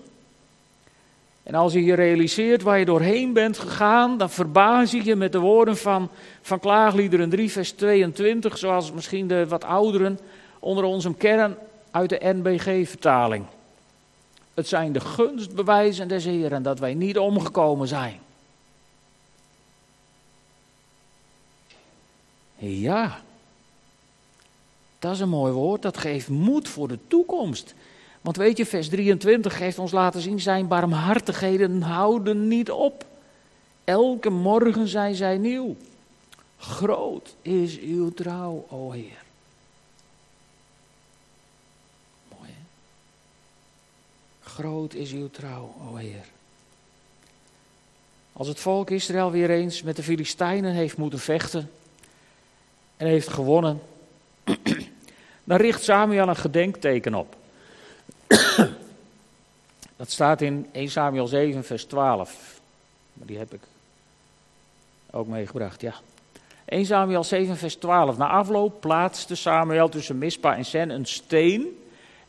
En 1.42 1.54
als 1.54 1.73
je 1.73 1.85
je 1.85 1.94
realiseert 1.94 2.62
waar 2.62 2.78
je 2.78 2.85
doorheen 2.85 3.32
bent 3.32 3.59
gegaan, 3.59 4.18
dan 4.18 4.30
verbaas 4.30 4.90
je 4.90 5.04
je 5.04 5.16
met 5.16 5.32
de 5.32 5.38
woorden 5.38 5.76
van, 5.76 6.09
van 6.40 6.61
Klaagliederen 6.61 7.30
3, 7.30 7.50
vers 7.50 7.73
22, 7.73 8.59
zoals 8.59 8.92
misschien 8.92 9.26
de 9.26 9.47
wat 9.47 9.64
ouderen 9.64 10.18
onder 10.59 10.85
ons 10.85 11.04
een 11.04 11.16
kern 11.16 11.56
uit 11.90 12.09
de 12.09 12.21
NBG-vertaling. 12.23 13.44
Het 14.54 14.68
zijn 14.68 14.92
de 14.92 15.00
gunstbewijzen 15.00 16.09
des 16.09 16.25
Heren 16.25 16.62
dat 16.62 16.78
wij 16.78 16.94
niet 16.94 17.18
omgekomen 17.18 17.88
zijn. 17.88 18.21
Ja, 22.56 23.21
dat 24.99 25.12
is 25.12 25.21
een 25.21 25.28
mooi 25.28 25.52
woord. 25.52 25.82
Dat 25.82 25.97
geeft 25.97 26.28
moed 26.28 26.68
voor 26.68 26.88
de 26.88 26.99
toekomst. 27.09 27.75
Want 28.21 28.37
weet 28.37 28.56
je, 28.56 28.66
vers 28.66 28.88
23 28.88 29.56
geeft 29.56 29.78
ons 29.78 29.92
laten 29.92 30.21
zien: 30.21 30.40
zijn 30.40 30.68
barmhartigheden 30.68 31.82
houden 31.82 32.49
niet 32.49 32.71
op. 32.71 33.04
Elke 33.85 34.30
morgen 34.30 34.88
zijn 34.88 35.14
zij 35.14 35.38
nieuw. 35.38 35.76
Groot 36.56 37.35
is 37.42 37.78
uw 37.78 38.11
trouw, 38.11 38.66
o 38.68 38.90
Heer. 38.90 39.23
Mooi 42.28 42.50
hè? 42.50 42.62
Groot 44.54 44.94
is 44.94 45.12
uw 45.12 45.30
trouw, 45.30 45.75
o 45.90 45.94
Heer. 45.94 46.25
Als 48.32 48.49
het 48.49 48.61
volk 48.61 48.90
Israël 48.90 49.30
weer 49.30 49.50
eens 49.50 49.82
met 49.82 49.97
de 49.97 50.02
Filistijnen 50.02 50.73
heeft 50.73 50.97
moeten 50.97 51.18
vechten 51.18 51.71
en 52.97 53.06
heeft 53.06 53.28
gewonnen, 53.28 53.82
dan 55.44 55.56
richt 55.56 55.82
Samuel 55.82 56.28
een 56.28 56.37
gedenkteken 56.37 57.14
op. 57.14 57.37
Dat 59.97 60.11
staat 60.11 60.40
in 60.40 60.68
1 60.73 60.90
Samuel 60.90 61.26
7, 61.26 61.64
vers 61.64 61.85
12. 61.85 62.61
Maar 63.12 63.26
die 63.26 63.38
heb 63.38 63.54
ik 63.54 63.62
ook 65.11 65.26
meegebracht, 65.26 65.80
ja. 65.80 65.94
1 66.64 66.87
Samuel 66.87 67.25
7, 67.25 67.56
vers 67.56 67.75
12. 67.75 68.16
Na 68.16 68.28
afloop 68.28 68.80
plaatste 68.80 69.35
Samuel 69.35 69.88
tussen 69.88 70.18
Mispa 70.18 70.56
en 70.56 70.64
Sen 70.64 70.90
een 70.90 71.06
steen 71.06 71.76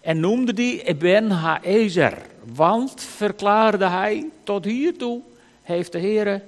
en 0.03 0.19
noemde 0.19 0.53
die 0.53 0.83
Eben 0.83 1.31
Haezer. 1.31 2.17
Want, 2.53 3.01
verklaarde 3.01 3.87
hij, 3.87 4.29
tot 4.43 4.65
hiertoe 4.65 5.21
heeft 5.61 5.91
de 5.91 5.99
Heere 5.99 6.41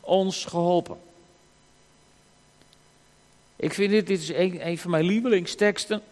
ons 0.00 0.44
geholpen. 0.44 0.96
Ik 3.56 3.74
vind 3.74 3.90
dit, 3.90 4.06
dit 4.06 4.20
is 4.20 4.28
een, 4.28 4.66
een 4.66 4.78
van 4.78 4.90
mijn 4.90 5.04
lievelingsteksten. 5.04 6.02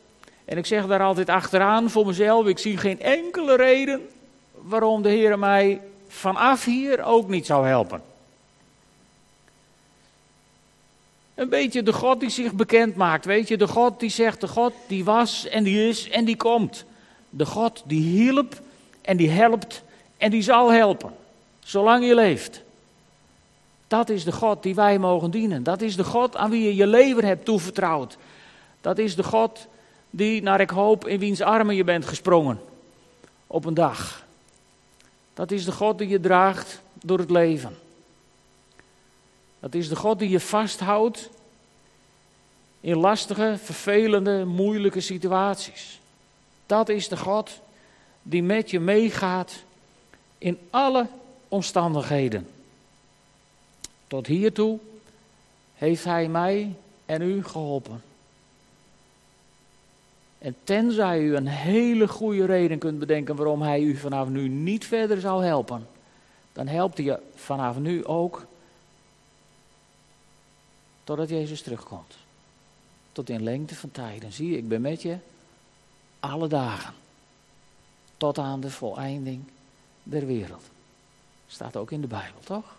En 0.45 0.59
ik 0.59 0.67
zeg 0.67 0.87
daar 0.87 1.03
altijd 1.03 1.29
achteraan 1.29 1.91
voor 1.91 2.07
mezelf, 2.07 2.47
ik 2.47 2.59
zie 2.59 2.77
geen 2.77 3.01
enkele 3.01 3.57
reden 3.57 4.09
waarom 4.53 5.03
de 5.03 5.09
Heer 5.09 5.39
mij 5.39 5.81
vanaf 6.09 6.65
hier 6.65 7.05
ook 7.05 7.29
niet 7.29 7.47
zou 7.47 7.67
helpen. 7.67 8.03
Een 11.35 11.49
beetje 11.49 11.83
de 11.83 11.93
God 11.93 12.21
die 12.21 12.31
zich 12.31 12.53
bekend 12.53 12.97
maakt, 12.97 13.25
weet 13.25 13.49
je, 13.49 13.57
de 13.57 13.69
God 13.69 14.01
die 14.01 14.11
zegt, 14.11 14.41
de 14.41 14.49
God 14.49 14.73
die 14.87 15.05
was 15.05 15.49
en 15.49 15.65
die 15.65 15.89
is 15.89 16.09
en 16.09 16.25
die 16.25 16.37
komt. 16.37 16.85
De 17.31 17.47
God 17.47 17.83
die 17.87 18.03
hielp 18.03 18.61
en 19.01 19.17
die 19.17 19.31
helpt 19.31 19.83
en 20.17 20.31
die 20.31 20.43
zal 20.43 20.73
helpen, 20.73 21.13
zolang 21.61 22.07
je 22.07 22.15
leeft. 22.15 22.63
Dat 23.89 24.09
is 24.09 24.25
de 24.25 24.33
God 24.33 24.63
die 24.63 24.75
wij 24.75 24.99
mogen 24.99 25.31
dienen. 25.31 25.63
Dat 25.63 25.81
is 25.81 25.97
de 25.97 26.05
God 26.05 26.37
aan 26.37 26.51
wie 26.51 26.63
je 26.63 26.75
je 26.75 26.87
leven 26.87 27.25
hebt 27.25 27.45
toevertrouwd. 27.45 28.17
Dat 28.81 28.99
is 28.99 29.17
de 29.17 29.23
God 29.23 29.67
die, 30.11 30.43
naar 30.43 30.61
ik 30.61 30.71
hoop, 30.71 31.07
in 31.07 31.19
wiens 31.19 31.41
armen 31.41 31.75
je 31.75 31.85
bent 31.85 32.05
gesprongen 32.07 32.61
op 33.47 33.65
een 33.65 33.75
dag. 33.75 34.25
Dat 35.35 35.51
is 35.51 35.65
de 35.65 35.73
God 35.73 35.99
die 35.99 36.09
je 36.09 36.21
draagt 36.21 36.81
door 37.03 37.19
het 37.19 37.31
leven. 37.31 37.79
Dat 39.61 39.75
is 39.75 39.89
de 39.89 39.97
God 39.97 40.19
die 40.19 40.29
je 40.29 40.41
vasthoudt 40.41 41.31
in 42.81 42.97
lastige, 42.97 43.57
vervelende, 43.63 44.45
moeilijke 44.45 45.01
situaties. 45.01 46.00
Dat 46.71 46.89
is 46.89 47.09
de 47.09 47.17
God 47.17 47.61
die 48.23 48.43
met 48.43 48.71
je 48.71 48.81
meegaat 48.81 49.63
in 50.39 50.59
alle 50.71 51.07
omstandigheden. 51.49 52.49
Tot 54.07 54.27
hiertoe 54.27 54.79
heeft 55.75 56.05
Hij 56.05 56.29
mij 56.29 56.75
en 57.07 57.23
u 57.23 57.45
geholpen. 57.45 58.03
En 60.39 60.57
tenzij 60.65 61.21
u 61.21 61.37
een 61.37 61.47
hele 61.47 62.09
goede 62.09 62.45
reden 62.45 62.79
kunt 62.79 62.99
bedenken 62.99 63.37
waarom 63.37 63.63
hij 63.63 63.81
u 63.81 63.97
vanaf 63.97 64.29
nu 64.29 64.49
niet 64.49 64.85
verder 64.85 65.21
zou 65.21 65.45
helpen, 65.45 65.87
dan 66.53 66.67
helpt 66.67 66.97
hij 66.97 67.07
je 67.07 67.19
vanaf 67.35 67.79
nu 67.79 68.05
ook 68.05 68.47
totdat 71.05 71.29
Jezus 71.29 71.63
terugkomt. 71.63 72.17
Tot 73.13 73.31
in 73.31 73.43
lengte 73.43 73.75
van 73.75 73.91
tijd. 73.91 74.25
En 74.25 74.33
zie 74.33 74.57
ik 74.57 74.69
ben 74.69 74.81
met 74.81 75.03
je 75.03 75.17
alle 76.21 76.49
dagen. 76.49 76.95
Tot 78.17 78.39
aan 78.39 78.61
de 78.61 78.71
voleinding 78.71 79.43
der 80.03 80.27
wereld. 80.27 80.63
Staat 81.47 81.77
ook 81.77 81.91
in 81.91 82.01
de 82.01 82.07
Bijbel, 82.07 82.41
toch? 82.45 82.77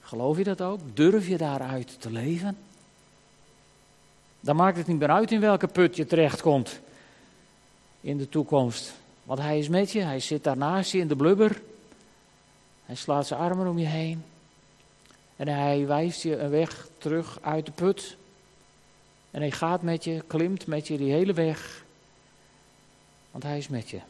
Geloof 0.00 0.36
je 0.36 0.44
dat 0.44 0.60
ook? 0.60 0.80
Durf 0.94 1.28
je 1.28 1.36
daaruit 1.36 2.00
te 2.00 2.10
leven? 2.10 2.56
Dan 4.40 4.56
maakt 4.56 4.76
het 4.76 4.86
niet 4.86 4.98
meer 4.98 5.10
uit 5.10 5.32
in 5.32 5.40
welke 5.40 5.66
put 5.66 5.96
je 5.96 6.06
terechtkomt 6.06 6.80
in 8.00 8.18
de 8.18 8.28
toekomst. 8.28 8.94
Want 9.22 9.40
hij 9.40 9.58
is 9.58 9.68
met 9.68 9.92
je, 9.92 10.00
hij 10.00 10.20
zit 10.20 10.44
daarnaast 10.44 10.92
je 10.92 10.98
in 10.98 11.08
de 11.08 11.16
blubber. 11.16 11.62
Hij 12.84 12.94
slaat 12.94 13.26
zijn 13.26 13.40
armen 13.40 13.66
om 13.66 13.78
je 13.78 13.86
heen. 13.86 14.24
En 15.36 15.48
hij 15.48 15.86
wijst 15.86 16.22
je 16.22 16.38
een 16.38 16.50
weg 16.50 16.88
terug 16.98 17.38
uit 17.40 17.66
de 17.66 17.72
put. 17.72 18.16
En 19.36 19.42
hij 19.42 19.50
gaat 19.50 19.82
met 19.82 20.04
je, 20.04 20.22
klimt 20.26 20.66
met 20.66 20.86
je 20.86 20.96
die 20.96 21.12
hele 21.12 21.32
weg. 21.32 21.84
Want 23.30 23.44
hij 23.44 23.58
is 23.58 23.68
met 23.68 23.88
je. 23.88 24.00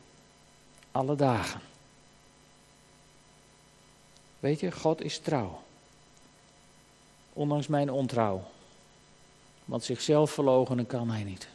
Alle 0.93 1.17
dagen. 1.17 1.61
Weet 4.41 4.61
je, 4.61 4.73
God 4.73 5.03
is 5.03 5.19
trouw. 5.19 5.63
Ondanks 7.33 7.67
mijn 7.67 7.91
ontrouw. 7.91 8.45
Want 9.65 9.85
zichzelf 9.85 10.31
verloochenen 10.31 10.87
kan 10.87 11.11
hij 11.11 11.25
niet. 11.25 11.49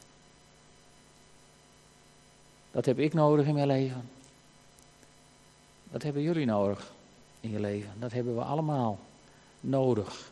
Dat 2.71 2.85
heb 2.85 2.99
ik 2.99 3.13
nodig 3.13 3.45
in 3.45 3.53
mijn 3.53 3.67
leven. 3.67 4.09
Dat 5.91 6.03
hebben 6.03 6.21
jullie 6.21 6.45
nodig 6.45 6.91
in 7.39 7.49
je 7.49 7.59
leven. 7.59 7.93
Dat 7.99 8.11
hebben 8.11 8.35
we 8.35 8.41
allemaal 8.41 8.99
nodig. 9.59 10.29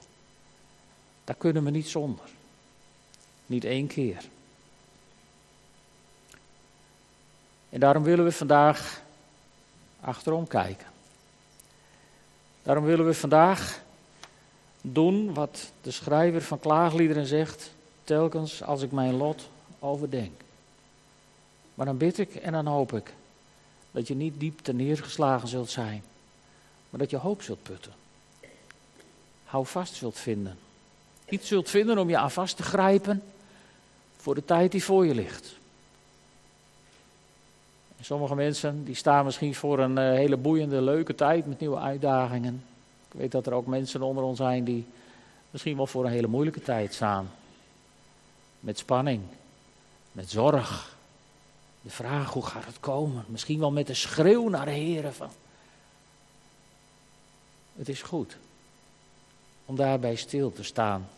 Daar 1.23 1.36
kunnen 1.36 1.63
we 1.63 1.69
niet 1.69 1.88
zonder. 1.88 2.38
Niet 3.50 3.64
één 3.64 3.88
keer. 3.88 4.24
En 7.70 7.80
daarom 7.80 8.04
willen 8.04 8.26
we 8.26 8.32
vandaag 8.32 9.02
achterom 10.02 10.48
kijken. 10.48 10.88
Daarom 12.64 12.84
willen 12.84 13.06
we 13.06 13.14
vandaag 13.14 13.82
doen 14.82 15.34
wat 15.34 15.72
de 15.82 15.92
schrijver 15.92 16.42
van 16.42 16.60
klaagliederen 16.60 17.26
zegt, 17.26 17.72
telkens 18.04 18.64
als 18.64 18.82
ik 18.82 18.92
mijn 18.92 19.14
lot 19.14 19.50
overdenk. 19.80 20.42
Maar 21.74 21.86
dan 21.86 21.98
bid 21.98 22.18
ik 22.18 22.36
en 22.36 22.52
dan 22.52 22.66
hoop 22.68 22.94
ik 22.94 23.14
dat 23.92 24.08
je 24.08 24.16
niet 24.16 24.40
diep 24.40 24.60
ten 24.60 24.76
neergeslagen 24.76 25.48
zult 25.48 25.70
zijn, 25.70 26.04
maar 26.90 27.00
dat 27.00 27.10
je 27.10 27.18
hoop 27.18 27.42
zult 27.42 27.64
putten. 27.64 27.94
Hou 29.44 29.66
vast 29.66 29.94
zult 29.94 30.18
vinden. 30.18 30.58
Iets 31.30 31.48
zult 31.48 31.70
vinden 31.70 31.98
om 31.98 32.10
je 32.10 32.18
aan 32.18 32.32
vast 32.32 32.58
te 32.58 32.64
grijpen 32.64 33.24
voor 34.22 34.36
de 34.36 34.46
tijd 34.46 34.72
die 34.72 34.84
voor 34.84 35.06
je 35.06 35.16
ligt. 35.16 35.58
sommige 38.02 38.36
mensen 38.36 38.84
die 38.84 38.96
staan 38.96 39.26
misschien 39.26 39.56
voor 39.56 39.80
een 39.80 39.98
eh, 39.98 40.04
hele 40.04 40.38
boeiende, 40.38 40.82
leuke 40.82 41.16
tijd 41.16 41.48
met 41.48 41.60
nieuwe 41.60 41.78
uitdagingen. 41.78 42.64
Ik 43.12 43.20
weet 43.20 43.32
dat 43.32 43.46
er 43.46 43.54
ook 43.54 43.66
mensen 43.66 44.02
onder 44.02 44.24
ons 44.24 44.38
zijn 44.38 44.64
die 44.64 44.86
misschien 45.50 45.76
wel 45.76 45.88
voor 45.88 46.06
een 46.06 46.12
hele 46.12 46.28
moeilijke 46.28 46.62
tijd 46.62 46.94
staan. 46.94 47.32
Met 48.60 48.78
spanning, 48.78 49.22
met 50.12 50.30
zorg. 50.30 50.98
De 51.82 51.90
vraag 51.90 52.34
hoe 52.34 52.46
gaat 52.46 52.66
het 52.66 52.80
komen? 52.80 53.26
Misschien 53.28 53.60
wel 53.60 53.72
met 53.72 53.88
de 53.88 53.94
schreeuw 53.94 54.50
naar 54.50 54.66
de 54.66 54.72
Heer 54.72 55.14
van. 55.14 55.30
Het 57.76 57.90
is 57.90 58.02
goed 58.02 58.38
om 59.66 59.76
daarbij 59.76 60.16
stil 60.16 60.52
te 60.52 60.64
staan 60.64 61.10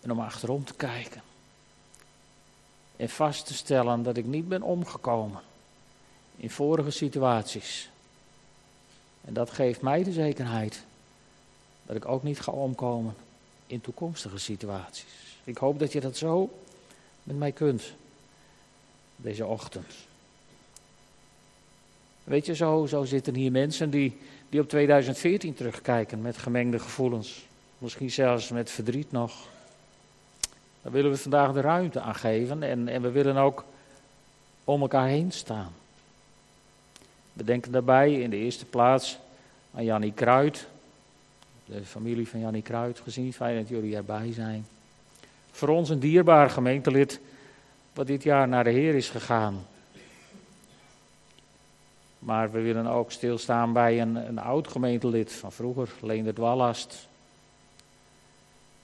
en 0.00 0.10
om 0.10 0.20
achterom 0.20 0.64
te 0.64 0.74
kijken. 0.74 1.22
En 2.96 3.08
vast 3.08 3.46
te 3.46 3.54
stellen 3.54 4.02
dat 4.02 4.16
ik 4.16 4.24
niet 4.24 4.48
ben 4.48 4.62
omgekomen 4.62 5.40
in 6.36 6.50
vorige 6.50 6.90
situaties. 6.90 7.90
En 9.24 9.34
dat 9.34 9.50
geeft 9.50 9.80
mij 9.80 10.02
de 10.02 10.12
zekerheid 10.12 10.82
dat 11.86 11.96
ik 11.96 12.06
ook 12.06 12.22
niet 12.22 12.40
ga 12.40 12.52
omkomen 12.52 13.14
in 13.66 13.80
toekomstige 13.80 14.38
situaties. 14.38 15.04
Ik 15.44 15.56
hoop 15.56 15.78
dat 15.78 15.92
je 15.92 16.00
dat 16.00 16.16
zo 16.16 16.50
met 17.22 17.36
mij 17.36 17.52
kunt 17.52 17.92
deze 19.16 19.46
ochtend. 19.46 19.94
Weet 22.24 22.46
je, 22.46 22.54
zo, 22.54 22.86
zo 22.86 23.04
zitten 23.04 23.34
hier 23.34 23.50
mensen 23.50 23.90
die, 23.90 24.16
die 24.48 24.60
op 24.60 24.68
2014 24.68 25.54
terugkijken 25.54 26.22
met 26.22 26.38
gemengde 26.38 26.78
gevoelens. 26.78 27.46
Misschien 27.78 28.10
zelfs 28.10 28.48
met 28.48 28.70
verdriet 28.70 29.12
nog. 29.12 29.48
Daar 30.88 30.96
willen 30.96 31.12
we 31.12 31.22
vandaag 31.22 31.52
de 31.52 31.60
ruimte 31.60 32.00
aan 32.00 32.14
geven 32.14 32.62
en, 32.62 32.88
en 32.88 33.02
we 33.02 33.10
willen 33.10 33.36
ook 33.36 33.64
om 34.64 34.80
elkaar 34.80 35.06
heen 35.06 35.32
staan. 35.32 35.72
We 37.32 37.44
denken 37.44 37.72
daarbij 37.72 38.12
in 38.12 38.30
de 38.30 38.36
eerste 38.36 38.64
plaats 38.64 39.18
aan 39.74 39.84
Jannie 39.84 40.12
Kruid, 40.12 40.66
de 41.64 41.84
familie 41.84 42.28
van 42.28 42.40
Jannie 42.40 42.62
Kruid 42.62 43.00
gezien. 43.00 43.32
Fijn 43.32 43.56
dat 43.56 43.68
jullie 43.68 43.96
erbij 43.96 44.32
zijn. 44.32 44.66
Voor 45.50 45.68
ons 45.68 45.88
een 45.88 45.98
dierbaar 45.98 46.50
gemeentelid 46.50 47.20
wat 47.92 48.06
dit 48.06 48.22
jaar 48.22 48.48
naar 48.48 48.64
de 48.64 48.70
Heer 48.70 48.94
is 48.94 49.10
gegaan. 49.10 49.66
Maar 52.18 52.50
we 52.50 52.60
willen 52.60 52.86
ook 52.86 53.12
stilstaan 53.12 53.72
bij 53.72 54.00
een, 54.00 54.16
een 54.16 54.38
oud 54.38 54.68
gemeentelid 54.68 55.32
van 55.32 55.52
vroeger, 55.52 55.88
Leendert 56.00 56.38
Wallast. 56.38 57.08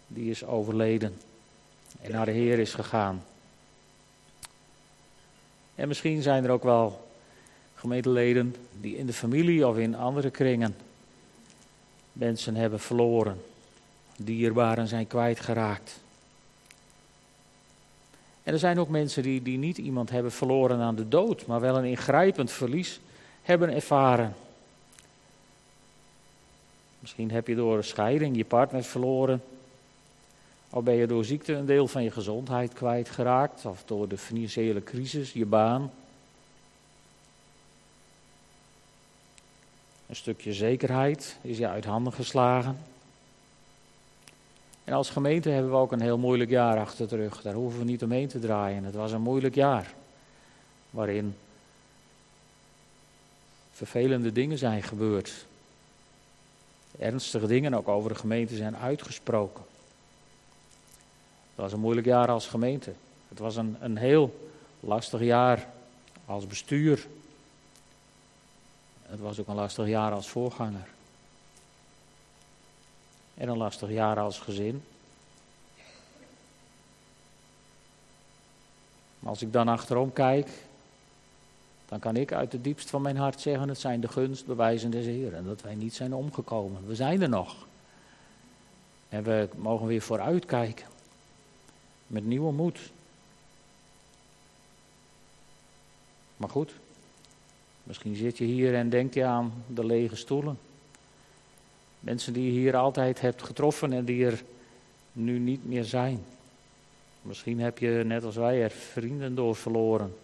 Die 0.07 0.31
is 0.31 0.45
overleden 0.45 1.19
en 2.01 2.11
naar 2.11 2.25
de 2.25 2.33
Heer 2.33 2.59
is 2.59 2.75
gegaan. 2.75 3.25
En 5.75 5.89
misschien 5.89 6.23
zijn 6.23 6.45
er 6.45 6.51
ook 6.51 6.63
wel 6.63 7.09
gemeenteleden 7.75 8.55
die 8.81 8.97
in 8.97 9.07
de 9.07 9.13
familie 9.13 9.67
of 9.67 9.77
in 9.77 9.97
andere 9.97 10.31
kringen 10.31 10.77
mensen 12.13 12.55
hebben 12.55 12.81
verloren. 12.81 13.43
Dierbaren 14.17 14.89
zijn 14.89 15.07
kwijtgeraakt. 15.07 16.01
En 18.43 18.53
er 18.53 18.59
zijn 18.59 18.79
ook 18.79 18.89
mensen 18.89 19.23
die, 19.23 19.43
die 19.43 19.59
niet 19.59 19.79
iemand 19.79 20.11
hebben 20.11 20.33
verloren 20.33 20.81
aan 20.81 20.95
de 20.95 21.09
dood, 21.09 21.47
maar 21.47 21.61
wel 21.61 21.79
een 21.79 21.85
ingrijpend 21.85 22.51
verlies 22.51 23.01
hebben 23.43 23.75
ervaren. 23.75 24.35
Misschien 26.99 27.31
heb 27.31 27.47
je 27.47 27.55
door 27.55 27.77
een 27.77 27.85
scheiding 27.85 28.37
je 28.37 28.45
partner 28.45 28.85
verloren. 28.85 29.43
Of 30.75 30.83
ben 30.83 30.95
je 30.95 31.07
door 31.07 31.25
ziekte 31.25 31.53
een 31.53 31.67
deel 31.67 31.89
van 31.89 32.03
je 32.03 32.11
gezondheid 32.11 32.73
kwijtgeraakt. 32.73 33.67
Of 33.67 33.85
door 33.85 34.09
de 34.09 34.19
financiële 34.19 34.83
crisis 34.83 35.33
je 35.33 35.47
baan. 35.47 35.93
Een 40.07 40.17
stukje 40.17 40.53
zekerheid 40.53 41.37
is 41.41 41.59
je 41.59 41.69
uit 41.69 41.85
handen 41.85 42.13
geslagen. 42.13 42.79
En 44.85 44.93
als 44.93 45.11
gemeente 45.11 45.49
hebben 45.49 45.71
we 45.71 45.77
ook 45.77 45.93
een 45.93 46.01
heel 46.01 46.19
moeilijk 46.19 46.51
jaar 46.51 46.79
achter 46.79 47.09
de 47.09 47.17
rug. 47.17 47.43
Daar 47.43 47.55
hoeven 47.55 47.79
we 47.79 47.85
niet 47.85 48.03
omheen 48.03 48.29
te 48.29 48.39
draaien. 48.39 48.85
Het 48.85 48.95
was 48.95 49.13
een 49.13 49.21
moeilijk 49.21 49.55
jaar. 49.55 49.95
Waarin 50.91 51.37
vervelende 53.73 54.33
dingen 54.33 54.59
zijn 54.59 54.83
gebeurd. 54.83 55.47
Ernstige 56.99 57.47
dingen 57.47 57.75
ook 57.75 57.89
over 57.89 58.11
de 58.11 58.19
gemeente 58.19 58.57
zijn 58.57 58.77
uitgesproken. 58.77 59.74
Het 61.55 61.63
was 61.63 61.73
een 61.73 61.81
moeilijk 61.81 62.07
jaar 62.07 62.29
als 62.29 62.47
gemeente. 62.47 62.93
Het 63.29 63.39
was 63.39 63.57
een, 63.57 63.77
een 63.81 63.97
heel 63.97 64.51
lastig 64.81 65.21
jaar 65.21 65.69
als 66.27 66.47
bestuur. 66.47 67.07
Het 69.03 69.21
was 69.21 69.41
ook 69.41 69.49
een 69.49 69.55
lastig 69.55 69.87
jaar 69.87 70.13
als 70.13 70.29
voorganger. 70.29 70.89
En 73.35 73.49
een 73.49 73.57
lastig 73.57 73.91
jaar 73.91 74.19
als 74.19 74.39
gezin. 74.39 74.83
Maar 79.19 79.31
als 79.31 79.43
ik 79.43 79.53
dan 79.53 79.69
achterom 79.69 80.13
kijk, 80.13 80.49
dan 81.89 81.99
kan 81.99 82.17
ik 82.17 82.33
uit 82.33 82.53
het 82.53 82.65
diepst 82.65 82.91
van 82.91 83.03
mijn 83.03 83.17
hart 83.17 83.41
zeggen: 83.41 83.69
het 83.69 83.79
zijn 83.79 84.01
de 84.01 84.09
gunstbewijzen 84.09 84.91
des 84.91 85.05
Heeren. 85.05 85.45
Dat 85.45 85.63
wij 85.63 85.75
niet 85.75 85.95
zijn 85.95 86.15
omgekomen. 86.15 86.87
We 86.87 86.95
zijn 86.95 87.23
er 87.23 87.29
nog. 87.29 87.67
En 89.09 89.23
we 89.23 89.49
mogen 89.57 89.87
weer 89.87 90.03
vooruitkijken. 90.03 90.93
Met 92.15 92.27
nieuwe 92.27 92.53
moed. 92.53 92.79
Maar 96.37 96.49
goed, 96.49 96.73
misschien 97.83 98.17
zit 98.17 98.39
je 98.39 98.45
hier 98.45 98.75
en 98.75 98.89
denk 98.91 99.15
je 99.15 99.25
aan 99.25 99.65
de 99.67 99.85
lege 99.85 100.17
stoelen. 100.17 100.59
Mensen 102.01 102.33
die 102.33 102.45
je 102.45 102.51
hier 102.51 102.77
altijd 102.77 103.21
hebt 103.21 103.43
getroffen 103.43 103.93
en 103.93 104.05
die 104.05 104.27
er 104.27 104.43
nu 105.13 105.39
niet 105.39 105.67
meer 105.67 105.85
zijn. 105.85 106.25
Misschien 107.23 107.61
heb 107.61 107.79
je, 107.79 108.03
net 108.07 108.25
als 108.25 108.37
wij, 108.37 108.63
er 108.63 108.71
vrienden 108.71 109.35
door 109.35 109.57
verloren. 109.57 110.17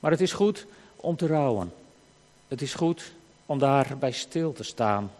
Maar 0.00 0.10
het 0.10 0.20
is 0.20 0.32
goed 0.32 0.66
om 0.96 1.16
te 1.16 1.26
rouwen. 1.26 1.72
Het 2.48 2.62
is 2.62 2.74
goed 2.74 3.12
om 3.46 3.58
daarbij 3.58 4.12
stil 4.12 4.52
te 4.52 4.64
staan. 4.64 5.10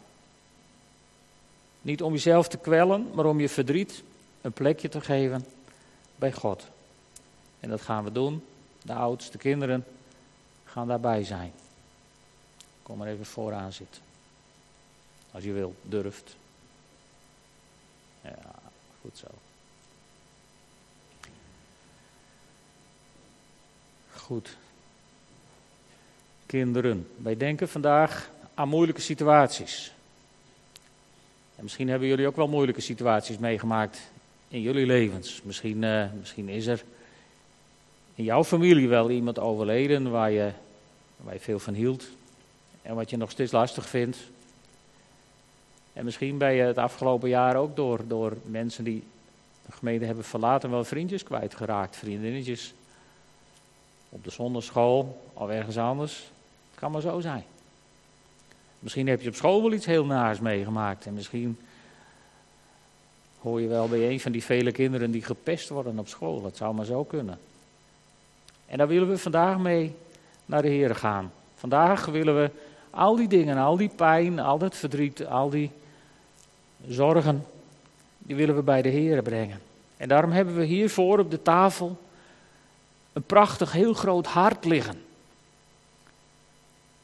Niet 1.83 2.03
om 2.03 2.13
jezelf 2.13 2.49
te 2.49 2.59
kwellen, 2.59 3.11
maar 3.15 3.27
om 3.27 3.41
je 3.41 3.49
verdriet 3.49 4.03
een 4.43 4.53
plekje 4.53 4.89
te 4.89 5.01
geven 5.01 5.45
bij 6.17 6.33
God. 6.33 6.67
En 7.61 7.69
dat 7.69 7.81
gaan 7.81 8.05
we 8.05 8.13
doen. 8.13 8.45
De 8.83 8.93
oudste 8.93 9.39
kinderen 9.39 9.85
gaan 10.65 10.89
daarbij 10.89 11.25
zijn. 11.25 11.53
Kom 12.83 12.99
maar 12.99 13.09
even 13.09 13.27
vooraan 13.27 13.73
zitten. 13.73 14.03
Als 15.31 15.45
je 15.45 15.53
wilt, 15.53 15.77
durft. 15.83 16.37
Ja, 18.21 18.39
goed 19.01 19.19
zo. 19.19 19.27
Goed. 24.15 24.57
Kinderen, 26.47 27.09
wij 27.17 27.37
denken 27.37 27.69
vandaag 27.69 28.31
aan 28.55 28.69
moeilijke 28.69 29.01
situaties. 29.01 29.93
En 31.57 31.63
misschien 31.63 31.89
hebben 31.89 32.09
jullie 32.09 32.27
ook 32.27 32.37
wel 32.37 32.49
moeilijke 32.49 32.81
situaties 32.81 33.39
meegemaakt 33.39 34.01
in 34.53 34.61
jullie 34.61 34.87
levens. 34.87 35.41
Misschien, 35.43 35.83
uh, 35.83 36.05
misschien 36.19 36.49
is 36.49 36.67
er 36.67 36.85
in 38.15 38.25
jouw 38.25 38.45
familie 38.45 38.89
wel 38.89 39.11
iemand 39.11 39.39
overleden 39.39 40.11
waar 40.11 40.31
je, 40.31 40.51
waar 41.17 41.35
je 41.35 41.41
veel 41.41 41.59
van 41.59 41.75
hield 41.75 42.09
en 42.83 42.95
wat 42.95 43.11
je 43.11 43.17
nog 43.17 43.31
steeds 43.31 43.53
lastig 43.53 43.89
vindt. 43.89 44.19
En 45.93 46.05
misschien 46.05 46.39
ben 46.39 46.53
je 46.53 46.63
het 46.63 46.79
afgelopen 46.79 47.29
jaar 47.29 47.57
ook 47.57 47.77
door, 47.77 48.01
door 48.07 48.37
mensen 48.45 48.85
die 48.85 49.03
de 49.67 49.73
gemeente 49.73 50.05
hebben 50.05 50.25
verlaten 50.25 50.71
wel 50.71 50.85
vriendjes 50.85 51.23
kwijtgeraakt, 51.23 51.97
vriendinnetjes. 51.97 52.75
Op 54.09 54.25
de 54.25 54.31
zonderschool 54.31 55.23
of 55.33 55.49
ergens 55.49 55.79
anders. 55.79 56.17
Het 56.71 56.81
kan 56.81 56.91
maar 56.91 57.01
zo 57.01 57.21
zijn. 57.21 57.45
Misschien 58.79 59.07
heb 59.07 59.21
je 59.23 59.29
op 59.29 59.35
school 59.35 59.63
wel 59.63 59.73
iets 59.73 59.87
heel 59.87 60.05
naars 60.05 60.41
meegemaakt. 60.41 61.07
En 61.07 61.15
misschien 61.15 61.59
hoor 63.43 63.61
je 63.61 63.69
wel 63.69 63.89
bij 63.89 64.11
een 64.11 64.21
van 64.21 64.33
die 64.33 64.45
vele 64.45 64.73
kinderen 64.73 65.11
die 65.11 65.23
gepest 65.23 65.69
worden 65.69 65.99
op 65.99 66.09
school. 66.09 66.43
Dat 66.43 66.57
zou 66.57 66.75
maar 66.75 66.85
zo 66.85 67.05
kunnen. 67.05 67.39
En 68.67 68.79
daar 68.79 68.89
willen 68.89 69.09
we 69.09 69.19
vandaag 69.19 69.59
mee 69.59 69.95
naar 70.47 70.63
de 70.63 70.69
Heer 70.69 70.95
gaan. 70.95 71.33
Vandaag 71.55 72.07
willen 72.07 72.43
we 72.43 72.51
al 72.91 73.17
die 73.17 73.29
dingen, 73.29 73.57
al 73.57 73.77
die 73.77 73.91
pijn, 73.97 74.39
al 74.39 74.59
dat 74.59 74.77
verdriet, 74.77 75.27
al 75.27 75.51
die 75.51 75.71
zorgen, 76.89 77.47
die 78.19 78.37
willen 78.37 78.55
we 78.55 78.63
bij 78.63 78.83
de 78.83 78.89
Heer 78.89 79.23
brengen. 79.23 79.61
En 79.97 80.09
daarom 80.09 80.31
hebben 80.31 80.57
we 80.57 80.65
hiervoor 80.65 81.19
op 81.19 81.31
de 81.31 81.43
tafel 81.43 81.97
een 83.13 83.23
prachtig, 83.23 83.73
heel 83.73 83.95
groot 83.95 84.27
hart 84.27 84.65
liggen. 84.65 85.03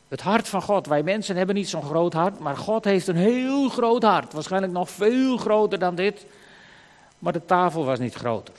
Het 0.09 0.21
hart 0.21 0.49
van 0.49 0.62
God. 0.62 0.87
Wij 0.87 1.03
mensen 1.03 1.37
hebben 1.37 1.55
niet 1.55 1.68
zo'n 1.68 1.83
groot 1.83 2.12
hart, 2.12 2.38
maar 2.38 2.57
God 2.57 2.85
heeft 2.85 3.07
een 3.07 3.16
heel 3.16 3.68
groot 3.68 4.03
hart. 4.03 4.33
Waarschijnlijk 4.33 4.73
nog 4.73 4.90
veel 4.90 5.37
groter 5.37 5.79
dan 5.79 5.94
dit. 5.94 6.27
Maar 7.18 7.33
de 7.33 7.44
tafel 7.44 7.85
was 7.85 7.99
niet 7.99 8.14
groter. 8.14 8.55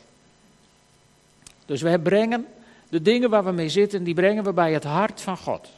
Dus 1.65 1.81
we 1.81 1.99
brengen 1.99 2.47
de 2.89 3.01
dingen 3.01 3.29
waar 3.29 3.45
we 3.45 3.51
mee 3.51 3.69
zitten, 3.69 4.03
die 4.03 4.13
brengen 4.13 4.43
we 4.43 4.53
bij 4.53 4.73
het 4.73 4.83
hart 4.83 5.21
van 5.21 5.38
God. 5.38 5.69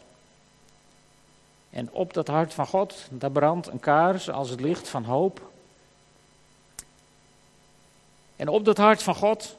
En 1.69 1.89
op 1.91 2.13
dat 2.13 2.27
hart 2.27 2.53
van 2.53 2.67
God, 2.67 3.07
daar 3.10 3.31
brandt 3.31 3.67
een 3.67 3.79
kaars 3.79 4.29
als 4.29 4.49
het 4.49 4.60
licht 4.60 4.88
van 4.89 5.03
hoop. 5.03 5.49
En 8.36 8.47
op 8.47 8.65
dat 8.65 8.77
hart 8.77 9.03
van 9.03 9.15
God 9.15 9.57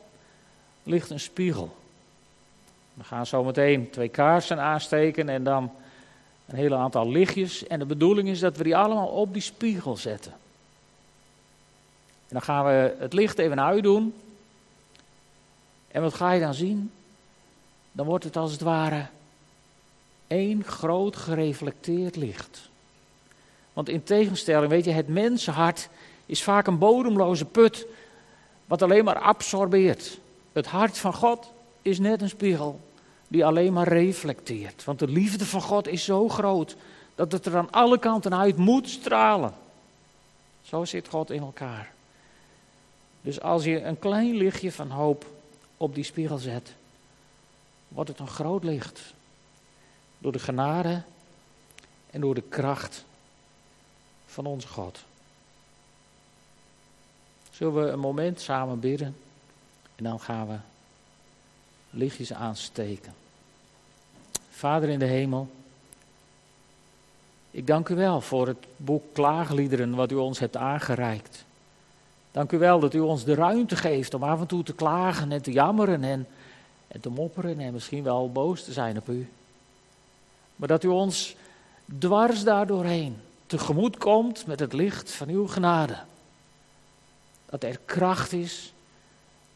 ligt 0.83 1.11
een 1.11 1.20
spiegel. 1.20 1.77
We 2.94 3.05
gaan 3.05 3.27
zo 3.27 3.44
meteen 3.44 3.90
twee 3.90 4.09
kaarsen 4.09 4.61
aansteken 4.61 5.29
en 5.29 5.44
dan 5.44 5.72
een 6.46 6.57
hele 6.57 6.76
aantal 6.76 7.11
lichtjes. 7.11 7.66
En 7.66 7.78
de 7.78 7.87
bedoeling 7.87 8.28
is 8.28 8.40
dat 8.40 8.57
we 8.57 8.62
die 8.62 8.76
allemaal 8.76 9.07
op 9.07 9.33
die 9.33 9.42
spiegel 9.42 9.96
zetten. 9.96 10.33
En 12.28 12.38
dan 12.38 12.42
gaan 12.42 12.64
we 12.64 12.94
het 12.98 13.12
licht 13.12 13.38
even 13.38 13.61
uitdoen. 13.61 14.14
En 15.88 16.02
wat 16.02 16.14
ga 16.14 16.33
je 16.33 16.40
dan 16.40 16.55
zien? 16.55 16.90
Dan 17.92 18.07
wordt 18.07 18.24
het 18.24 18.37
als 18.37 18.52
het 18.52 18.61
ware 18.61 19.07
één 20.26 20.64
groot 20.64 21.16
gereflecteerd 21.16 22.16
licht. 22.16 22.70
Want 23.72 23.88
in 23.88 24.02
tegenstelling, 24.02 24.70
weet 24.70 24.85
je, 24.85 24.90
het 24.90 25.09
mensenhart 25.09 25.88
is 26.26 26.42
vaak 26.42 26.66
een 26.66 26.78
bodemloze 26.78 27.44
put, 27.44 27.87
wat 28.66 28.83
alleen 28.83 29.05
maar 29.05 29.18
absorbeert. 29.18 30.18
Het 30.52 30.66
hart 30.66 30.98
van 30.98 31.14
God 31.14 31.50
is 31.83 31.98
net 31.98 32.22
een 32.22 32.28
spiegel 32.28 32.81
die 33.33 33.47
alleen 33.47 33.73
maar 33.73 33.88
reflecteert. 33.88 34.85
Want 34.85 34.99
de 34.99 35.09
liefde 35.09 35.47
van 35.47 35.62
God 35.62 35.88
is 35.88 36.05
zo 36.05 36.29
groot 36.29 36.77
dat 37.14 37.33
het 37.33 37.47
er 37.47 37.57
aan 37.57 37.71
alle 37.71 37.99
kanten 37.99 38.35
uit 38.35 38.57
moet 38.57 38.88
stralen. 38.88 39.55
Zo 40.62 40.85
zit 40.85 41.09
God 41.09 41.31
in 41.31 41.42
elkaar. 41.42 41.92
Dus 43.21 43.40
als 43.40 43.64
je 43.64 43.83
een 43.83 43.99
klein 43.99 44.35
lichtje 44.35 44.73
van 44.73 44.90
hoop 44.90 45.27
op 45.77 45.95
die 45.95 46.05
spiegel 46.05 46.38
zet, 46.38 46.73
wordt 47.88 48.11
het 48.11 48.18
een 48.18 48.29
groot 48.29 48.64
licht. 48.64 49.14
Door 50.18 50.33
de 50.33 50.38
genade 50.38 51.03
en 52.11 52.21
door 52.21 52.35
de 52.35 52.42
kracht 52.49 53.05
van 54.27 54.47
onze 54.47 54.68
God. 54.68 55.05
Zullen 57.51 57.75
we 57.75 57.90
een 57.90 57.99
moment 57.99 58.40
samen 58.40 58.81
bidden 58.81 59.16
en 59.97 60.05
dan 60.05 60.21
gaan 60.21 60.49
we 60.49 60.57
lichtjes 61.90 62.33
aansteken. 62.33 63.21
Vader 64.62 64.88
in 64.88 64.98
de 64.98 65.05
hemel, 65.05 65.48
ik 67.51 67.66
dank 67.66 67.88
u 67.88 67.94
wel 67.94 68.20
voor 68.20 68.46
het 68.46 68.66
boek 68.77 69.03
Klaagliederen 69.12 69.94
wat 69.94 70.11
u 70.11 70.14
ons 70.14 70.38
hebt 70.38 70.57
aangereikt. 70.57 71.44
Dank 72.31 72.53
u 72.53 72.59
wel 72.59 72.81
dat 72.81 72.94
u 72.94 73.01
ons 73.01 73.25
de 73.25 73.35
ruimte 73.35 73.77
geeft 73.77 74.14
om 74.14 74.22
af 74.22 74.40
en 74.40 74.46
toe 74.46 74.62
te 74.62 74.75
klagen 74.75 75.33
en 75.33 75.42
te 75.42 75.53
jammeren 75.53 76.05
en, 76.05 76.27
en 76.88 77.01
te 77.01 77.09
mopperen 77.09 77.61
en 77.61 77.72
misschien 77.72 78.03
wel 78.03 78.33
boos 78.33 78.64
te 78.64 78.72
zijn 78.72 78.96
op 78.96 79.09
u. 79.09 79.29
Maar 80.57 80.68
dat 80.68 80.85
u 80.85 80.88
ons 80.88 81.37
dwars 81.98 82.44
daardoorheen 82.44 83.16
tegemoet 83.46 83.96
komt 83.96 84.46
met 84.46 84.61
het 84.61 84.72
licht 84.72 85.11
van 85.11 85.29
uw 85.29 85.46
genade. 85.46 85.98
Dat 87.46 87.62
er 87.62 87.79
kracht 87.85 88.33
is, 88.33 88.72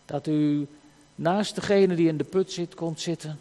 dat 0.05 0.27
u 0.27 0.67
naast 1.15 1.55
degene 1.55 1.95
die 1.95 2.09
in 2.09 2.17
de 2.17 2.25
put 2.25 2.53
zit 2.53 2.75
komt 2.75 3.01
zitten 3.01 3.39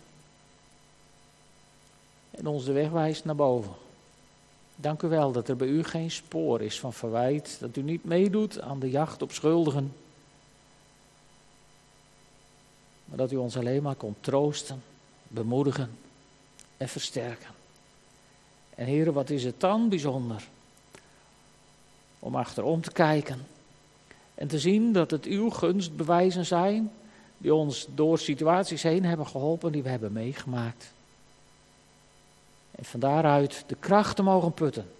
en 2.37 2.47
ons 2.47 2.65
de 2.65 2.71
weg 2.71 2.89
wijst 2.89 3.25
naar 3.25 3.35
boven. 3.35 3.73
Dank 4.75 5.01
u 5.01 5.07
wel 5.07 5.31
dat 5.31 5.47
er 5.47 5.55
bij 5.55 5.67
u 5.67 5.83
geen 5.83 6.11
spoor 6.11 6.61
is 6.61 6.79
van 6.79 6.93
verwijt, 6.93 7.57
dat 7.59 7.75
u 7.75 7.81
niet 7.81 8.03
meedoet 8.03 8.61
aan 8.61 8.79
de 8.79 8.89
jacht 8.89 9.21
op 9.21 9.31
schuldigen, 9.31 9.93
maar 13.05 13.17
dat 13.17 13.31
u 13.31 13.35
ons 13.35 13.57
alleen 13.57 13.83
maar 13.83 13.95
komt 13.95 14.17
troosten, 14.19 14.83
bemoedigen 15.27 15.97
en 16.77 16.89
versterken. 16.89 17.49
En 18.75 18.85
heren, 18.85 19.13
wat 19.13 19.29
is 19.29 19.43
het 19.43 19.59
dan 19.59 19.89
bijzonder 19.89 20.47
om 22.19 22.35
achterom 22.35 22.81
te 22.81 22.91
kijken 22.91 23.47
en 24.35 24.47
te 24.47 24.59
zien 24.59 24.93
dat 24.93 25.11
het 25.11 25.25
uw 25.25 25.49
gunstbewijzen 25.49 26.45
zijn 26.45 26.91
die 27.37 27.53
ons 27.53 27.87
door 27.95 28.19
situaties 28.19 28.83
heen 28.83 29.05
hebben 29.05 29.27
geholpen 29.27 29.71
die 29.71 29.83
we 29.83 29.89
hebben 29.89 30.11
meegemaakt. 30.11 30.93
En 32.75 32.85
van 32.85 32.99
daaruit 32.99 33.63
de 33.67 33.75
kracht 33.75 34.15
te 34.15 34.23
mogen 34.23 34.53
putten. 34.53 34.93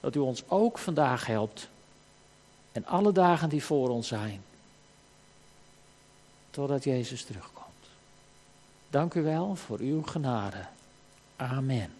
Dat 0.00 0.14
u 0.14 0.18
ons 0.18 0.42
ook 0.48 0.78
vandaag 0.78 1.26
helpt. 1.26 1.68
En 2.72 2.86
alle 2.86 3.12
dagen 3.12 3.48
die 3.48 3.64
voor 3.64 3.88
ons 3.88 4.08
zijn. 4.08 4.42
Totdat 6.50 6.84
Jezus 6.84 7.24
terugkomt. 7.24 7.66
Dank 8.90 9.14
u 9.14 9.22
wel 9.22 9.56
voor 9.56 9.78
uw 9.78 10.02
genade. 10.02 10.66
Amen. 11.36 11.94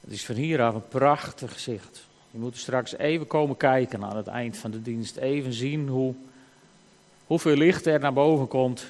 Het 0.00 0.18
is 0.18 0.24
van 0.24 0.34
hieraf 0.34 0.74
een 0.74 0.88
prachtig 0.88 1.52
gezicht. 1.52 2.06
Je 2.30 2.38
moet 2.38 2.56
straks 2.56 2.96
even 2.96 3.26
komen 3.26 3.56
kijken 3.56 4.04
aan 4.04 4.16
het 4.16 4.26
eind 4.26 4.56
van 4.56 4.70
de 4.70 4.82
dienst. 4.82 5.16
Even 5.16 5.52
zien 5.52 5.88
hoe 5.88 6.14
hoeveel 7.30 7.56
licht 7.56 7.86
er 7.86 8.00
naar 8.00 8.12
boven 8.12 8.48
komt. 8.48 8.86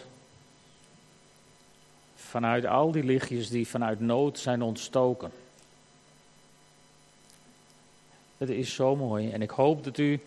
Vanuit 2.16 2.66
al 2.66 2.92
die 2.92 3.04
lichtjes 3.04 3.48
die 3.48 3.68
vanuit 3.68 4.00
nood 4.00 4.38
zijn 4.38 4.62
ontstoken. 4.62 5.30
Het 8.38 8.48
is 8.48 8.74
zo 8.74 8.96
mooi 8.96 9.30
en 9.30 9.42
ik 9.42 9.50
hoop 9.50 9.84
dat 9.84 9.98
u 9.98 10.20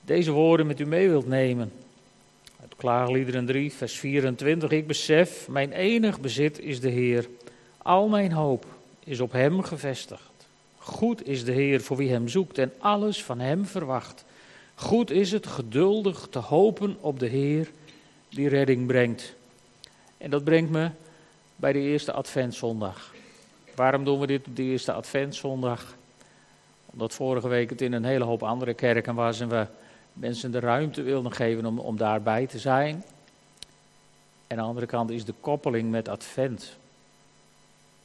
deze 0.00 0.30
woorden 0.30 0.66
met 0.66 0.80
u 0.80 0.86
mee 0.86 1.08
wilt 1.08 1.26
nemen. 1.26 1.72
Uit 2.60 2.76
Klaagliederen 2.76 3.46
3, 3.46 3.72
vers 3.72 3.98
24. 3.98 4.70
Ik 4.70 4.86
besef, 4.86 5.48
mijn 5.48 5.72
enig 5.72 6.20
bezit 6.20 6.58
is 6.58 6.80
de 6.80 6.90
Heer. 6.90 7.28
Al 7.78 8.08
mijn 8.08 8.32
hoop 8.32 8.66
is 9.04 9.20
op 9.20 9.32
Hem 9.32 9.62
gevestigd. 9.62 10.30
Goed 10.78 11.26
is 11.26 11.44
de 11.44 11.52
Heer 11.52 11.80
voor 11.80 11.96
wie 11.96 12.10
Hem 12.10 12.28
zoekt 12.28 12.58
en 12.58 12.72
alles 12.78 13.24
van 13.24 13.38
Hem 13.38 13.64
verwacht. 13.64 14.24
Goed 14.82 15.10
is 15.10 15.32
het 15.32 15.46
geduldig 15.46 16.26
te 16.30 16.38
hopen 16.38 16.96
op 17.00 17.18
de 17.18 17.26
Heer 17.26 17.70
die 18.28 18.48
redding 18.48 18.86
brengt. 18.86 19.34
En 20.18 20.30
dat 20.30 20.44
brengt 20.44 20.70
me 20.70 20.90
bij 21.56 21.72
de 21.72 21.78
eerste 21.78 22.12
Adventszondag. 22.12 23.14
Waarom 23.74 24.04
doen 24.04 24.20
we 24.20 24.26
dit 24.26 24.46
op 24.46 24.56
de 24.56 24.62
eerste 24.62 24.92
Adventszondag? 24.92 25.96
Omdat 26.86 27.14
vorige 27.14 27.48
week 27.48 27.70
het 27.70 27.80
in 27.80 27.92
een 27.92 28.04
hele 28.04 28.24
hoop 28.24 28.42
andere 28.42 28.74
kerken 28.74 29.14
was 29.14 29.40
en 29.40 29.48
we 29.48 29.66
mensen 30.12 30.52
de 30.52 30.60
ruimte 30.60 31.02
wilden 31.02 31.32
geven 31.32 31.66
om, 31.66 31.78
om 31.78 31.96
daarbij 31.96 32.46
te 32.46 32.58
zijn. 32.58 32.94
En 34.46 34.56
aan 34.56 34.56
de 34.56 34.68
andere 34.68 34.86
kant 34.86 35.10
is 35.10 35.24
de 35.24 35.34
koppeling 35.40 35.90
met 35.90 36.08
Advent. 36.08 36.76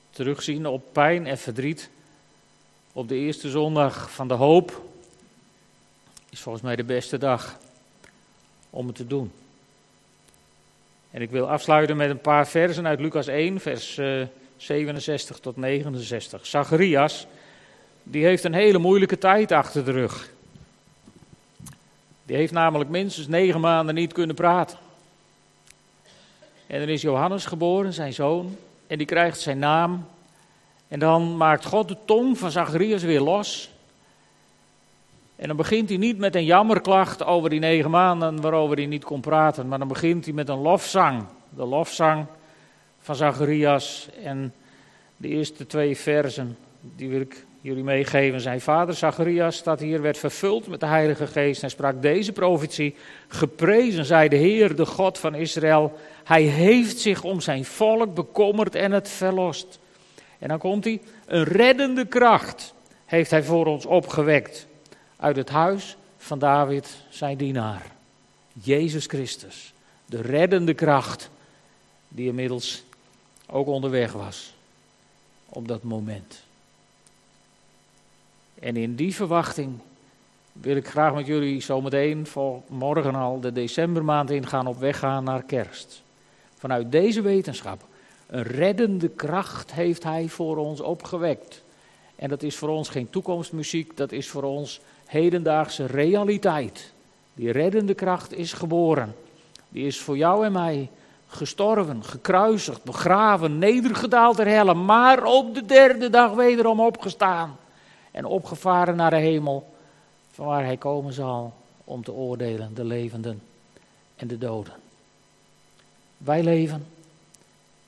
Terugzien 0.10 0.68
op 0.68 0.84
pijn 0.92 1.28
en 1.28 1.38
verdriet 1.38 1.90
op 2.94 3.08
de 3.08 3.16
eerste 3.16 3.50
zondag 3.50 4.12
van 4.12 4.28
de 4.28 4.34
hoop 4.34 4.86
is 6.38 6.44
volgens 6.44 6.64
mij 6.64 6.76
de 6.76 6.84
beste 6.84 7.18
dag 7.18 7.58
om 8.70 8.88
het 8.88 8.96
te 8.96 9.08
doen. 9.08 9.32
En 11.12 11.22
ik 11.22 11.30
wil 11.30 11.50
afsluiten 11.50 11.98
met 11.98 12.10
een 12.10 12.22
paar 12.22 12.48
versen 12.48 12.88
uit 12.88 13.00
Lucas 13.00 13.28
1, 13.28 13.60
vers 13.60 14.00
67 14.58 15.36
eh, 15.36 15.42
tot 15.42 15.58
69. 15.58 16.46
Zacharias, 16.46 17.28
die 18.04 18.26
heeft 18.26 18.44
een 18.44 18.54
hele 18.54 18.78
moeilijke 18.78 19.18
tijd 19.18 19.52
achter 19.52 19.86
de 19.86 19.92
rug. 19.92 20.30
Die 22.24 22.36
heeft 22.36 22.54
namelijk 22.54 22.90
minstens 22.90 23.28
negen 23.28 23.60
maanden 23.60 23.96
niet 23.96 24.14
kunnen 24.14 24.36
praten. 24.36 24.78
En 26.68 26.82
er 26.82 26.90
is 26.90 27.02
Johannes 27.02 27.46
geboren, 27.46 27.94
zijn 27.94 28.14
zoon, 28.14 28.58
en 28.88 28.98
die 28.98 29.08
krijgt 29.08 29.40
zijn 29.40 29.60
naam. 29.60 30.08
En 30.88 31.00
dan 31.00 31.38
maakt 31.38 31.66
God 31.66 31.88
de 31.88 31.98
tong 32.06 32.38
van 32.38 32.52
Zacharias 32.52 33.04
weer 33.04 33.22
los. 33.22 33.76
En 35.38 35.48
dan 35.48 35.58
begint 35.58 35.90
hij 35.90 35.98
niet 35.98 36.18
met 36.18 36.36
een 36.36 36.46
jammerklacht 36.46 37.24
over 37.24 37.50
die 37.50 37.60
negen 37.60 37.90
maanden 37.90 38.42
waarover 38.42 38.76
hij 38.76 38.86
niet 38.86 39.04
kon 39.04 39.22
praten, 39.22 39.68
maar 39.68 39.80
dan 39.80 39.88
begint 39.88 40.26
hij 40.26 40.34
met 40.34 40.50
een 40.50 40.62
lofzang. 40.62 41.24
De 41.50 41.66
lofzang 41.66 42.26
van 43.00 43.16
Zacharias 43.16 44.10
en 44.24 44.54
de 45.18 45.28
eerste 45.28 45.66
twee 45.68 45.98
versen, 45.98 46.58
die 46.82 47.10
wil 47.10 47.22
ik 47.22 47.46
jullie 47.62 47.84
meegeven. 47.84 48.42
Zijn 48.42 48.62
vader 48.62 48.96
Zacharias 48.96 49.56
staat 49.56 49.80
hier, 49.80 50.02
werd 50.02 50.18
vervuld 50.18 50.68
met 50.68 50.80
de 50.80 50.86
Heilige 50.86 51.28
Geest. 51.28 51.62
Hij 51.62 51.70
sprak 51.70 52.02
deze 52.02 52.32
profetie, 52.32 52.96
geprezen 53.28 54.06
zij 54.06 54.28
de 54.28 54.36
Heer, 54.36 54.76
de 54.76 54.86
God 54.86 55.18
van 55.18 55.36
Israël. 55.36 55.98
Hij 56.24 56.42
heeft 56.42 57.00
zich 57.00 57.24
om 57.24 57.42
zijn 57.42 57.66
volk 57.66 58.14
bekommerd 58.14 58.76
en 58.76 58.92
het 58.92 59.10
verlost. 59.10 59.80
En 60.40 60.48
dan 60.48 60.58
komt 60.58 60.84
hij, 60.84 61.02
een 61.26 61.44
reddende 61.44 62.06
kracht 62.06 62.74
heeft 63.06 63.32
hij 63.32 63.44
voor 63.44 63.66
ons 63.66 63.86
opgewekt 63.86 64.68
uit 65.18 65.36
het 65.36 65.50
huis 65.50 65.98
van 66.18 66.40
David, 66.40 66.98
zijn 67.10 67.38
dienaar. 67.38 67.92
Jezus 68.54 69.06
Christus, 69.06 69.74
de 70.06 70.22
reddende 70.22 70.74
kracht 70.74 71.30
die 72.08 72.28
inmiddels 72.28 72.84
ook 73.50 73.68
onderweg 73.68 74.12
was 74.12 74.54
op 75.50 75.68
dat 75.68 75.84
moment. 75.84 76.44
En 78.60 78.76
in 78.76 78.96
die 78.96 79.16
verwachting 79.16 79.80
wil 80.52 80.76
ik 80.76 80.88
graag 80.88 81.14
met 81.14 81.26
jullie 81.26 81.62
zometeen 81.62 82.28
voor 82.28 82.62
morgen 82.68 83.16
al 83.16 83.40
de 83.40 83.52
decembermaand 83.52 84.30
ingaan 84.30 84.68
op 84.68 84.80
weg 84.80 85.00
gaan 85.00 85.24
naar 85.24 85.44
kerst. 85.44 86.02
Vanuit 86.56 86.92
deze 86.92 87.22
wetenschap, 87.22 87.86
een 88.28 88.44
reddende 88.44 89.10
kracht 89.10 89.74
heeft 89.74 90.04
hij 90.04 90.30
voor 90.30 90.58
ons 90.58 90.82
opgewekt. 90.82 91.64
En 92.16 92.30
dat 92.30 92.44
is 92.44 92.56
voor 92.56 92.70
ons 92.70 92.90
geen 92.90 93.10
toekomstmuziek, 93.10 93.98
dat 93.98 94.12
is 94.12 94.28
voor 94.30 94.44
ons 94.44 94.80
hedendaagse 95.08 95.86
realiteit. 95.86 96.92
Die 97.34 97.52
reddende 97.52 97.94
kracht 97.94 98.34
is 98.34 98.54
geboren. 98.54 99.16
Die 99.70 99.86
is 99.86 100.00
voor 100.00 100.18
jou 100.18 100.46
en 100.46 100.52
mij 100.52 100.90
gestorven, 101.28 102.04
gekruisigd, 102.04 102.84
begraven, 102.84 103.58
nedergedaald 103.58 104.36
ter 104.36 104.48
helle, 104.48 104.74
maar 104.74 105.24
op 105.24 105.56
de 105.56 105.66
derde 105.66 106.10
dag 106.10 106.34
wederom 106.34 106.80
opgestaan 106.80 107.58
en 108.12 108.26
opgevaren 108.26 108.96
naar 108.96 109.10
de 109.10 109.18
hemel, 109.18 109.74
van 110.32 110.46
waar 110.46 110.64
hij 110.64 110.78
komen 110.78 111.14
zal 111.14 111.54
om 111.84 112.04
te 112.04 112.12
oordelen 112.12 112.74
de 112.74 112.86
levenden 112.86 113.42
en 114.16 114.28
de 114.28 114.38
doden. 114.38 114.74
Wij 116.18 116.44
leven 116.44 116.88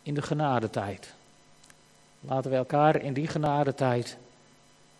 in 0.03 0.13
de 0.13 0.21
genadetijd. 0.21 1.13
Laten 2.21 2.51
we 2.51 2.57
elkaar 2.57 3.01
in 3.01 3.13
die 3.13 3.27
genadetijd 3.27 4.17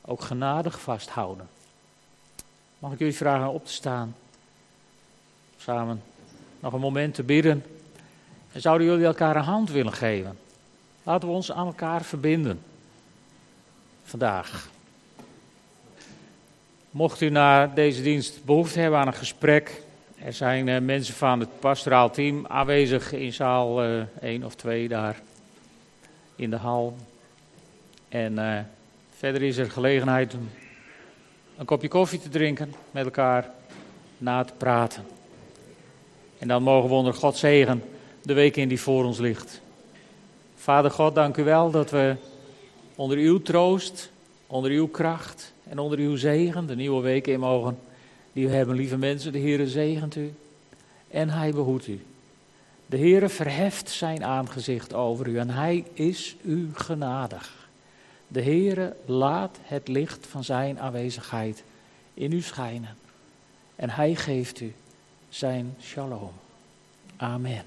ook 0.02 0.22
genadig 0.22 0.80
vasthouden. 0.80 1.48
Mag 2.80 2.92
ik 2.92 3.00
jullie 3.00 3.16
vragen 3.16 3.52
op 3.52 3.66
te 3.66 3.74
staan? 3.74 4.16
Samen 5.58 6.02
nog 6.60 6.74
een 6.74 6.80
moment 6.80 7.14
te 7.14 7.24
bidden. 7.24 7.66
En 8.52 8.62
zouden 8.62 8.88
jullie 8.88 9.06
elkaar 9.06 9.36
een 9.36 9.44
hand 9.44 9.72
willen 9.72 9.94
geven? 9.94 10.38
Laten 11.04 11.28
we 11.28 11.34
ons 11.34 11.52
aan 11.52 11.66
elkaar 11.66 12.04
verbinden. 12.04 12.62
Vandaag. 14.04 14.70
Mocht 16.92 17.22
u 17.22 17.30
na 17.30 17.68
deze 17.68 18.02
dienst 18.02 18.46
behoefte 18.46 18.80
hebben 18.80 19.00
aan 19.00 19.08
een 19.08 19.14
gesprek. 19.14 19.82
Er 20.18 20.34
zijn 20.34 20.68
uh, 20.68 20.80
mensen 20.80 21.14
van 21.14 21.40
het 21.40 21.60
pastoraal 21.60 22.10
team 22.10 22.48
aanwezig 22.48 23.12
in 23.14 23.34
zaal 23.34 23.86
uh, 23.86 24.02
1 24.22 24.44
of 24.44 24.56
2 24.56 24.88
daar 24.88 25.22
in 26.36 26.50
de 26.50 26.56
hal. 26.56 26.96
En 28.10 28.34
uh, 28.34 28.60
verder 29.18 29.42
is 29.42 29.58
er 29.58 29.72
gelegenheid 29.72 30.34
om 30.34 30.50
een 31.60 31.66
kopje 31.66 31.88
koffie 31.88 32.20
te 32.20 32.30
drinken 32.30 32.74
met 32.92 33.06
elkaar, 33.06 33.52
na 34.18 34.44
te 34.44 34.54
praten. 34.58 35.06
En 36.38 36.48
dan 36.48 36.64
mogen 36.64 36.90
we 36.90 36.96
onder 36.96 37.14
Gods 37.14 37.40
zegen 37.40 37.84
de 38.22 38.34
week 38.34 38.56
in 38.56 38.68
die 38.68 38.82
voor 38.82 39.06
ons 39.06 39.18
ligt. 39.18 39.62
Vader 40.56 40.92
God, 40.92 41.16
dank 41.16 41.38
u 41.38 41.44
wel 41.44 41.72
dat 41.72 41.92
we 41.92 42.16
onder 42.96 43.18
uw 43.18 43.42
troost, 43.42 44.12
onder 44.48 44.72
uw 44.72 44.88
kracht 44.88 45.54
en 45.70 45.80
onder 45.80 46.00
uw 46.00 46.16
zegen 46.16 46.68
de 46.68 46.76
nieuwe 46.76 47.02
week 47.02 47.28
in 47.28 47.40
mogen 47.40 47.80
die 48.34 48.48
we 48.48 48.54
hebben, 48.54 48.76
lieve 48.76 48.98
mensen. 48.98 49.32
De 49.32 49.40
Heere 49.40 49.68
zegent 49.68 50.16
u 50.16 50.34
en 51.08 51.30
hij 51.30 51.52
behoedt 51.52 51.88
u. 51.88 52.02
De 52.86 52.98
Heere 52.98 53.30
verheft 53.30 53.90
zijn 53.90 54.24
aangezicht 54.24 54.94
over 54.94 55.28
u 55.28 55.38
en 55.38 55.50
hij 55.50 55.86
is 55.94 56.36
u 56.42 56.70
genadig. 56.74 57.59
De 58.32 58.42
Heere 58.42 58.96
laat 59.06 59.58
het 59.62 59.88
licht 59.88 60.28
van 60.28 60.44
zijn 60.44 60.80
aanwezigheid 60.80 61.64
in 62.14 62.32
u 62.32 62.42
schijnen. 62.42 62.98
En 63.76 63.90
hij 63.90 64.16
geeft 64.16 64.60
u 64.60 64.74
zijn 65.30 65.76
shalom. 65.82 66.32
Amen. 67.18 67.64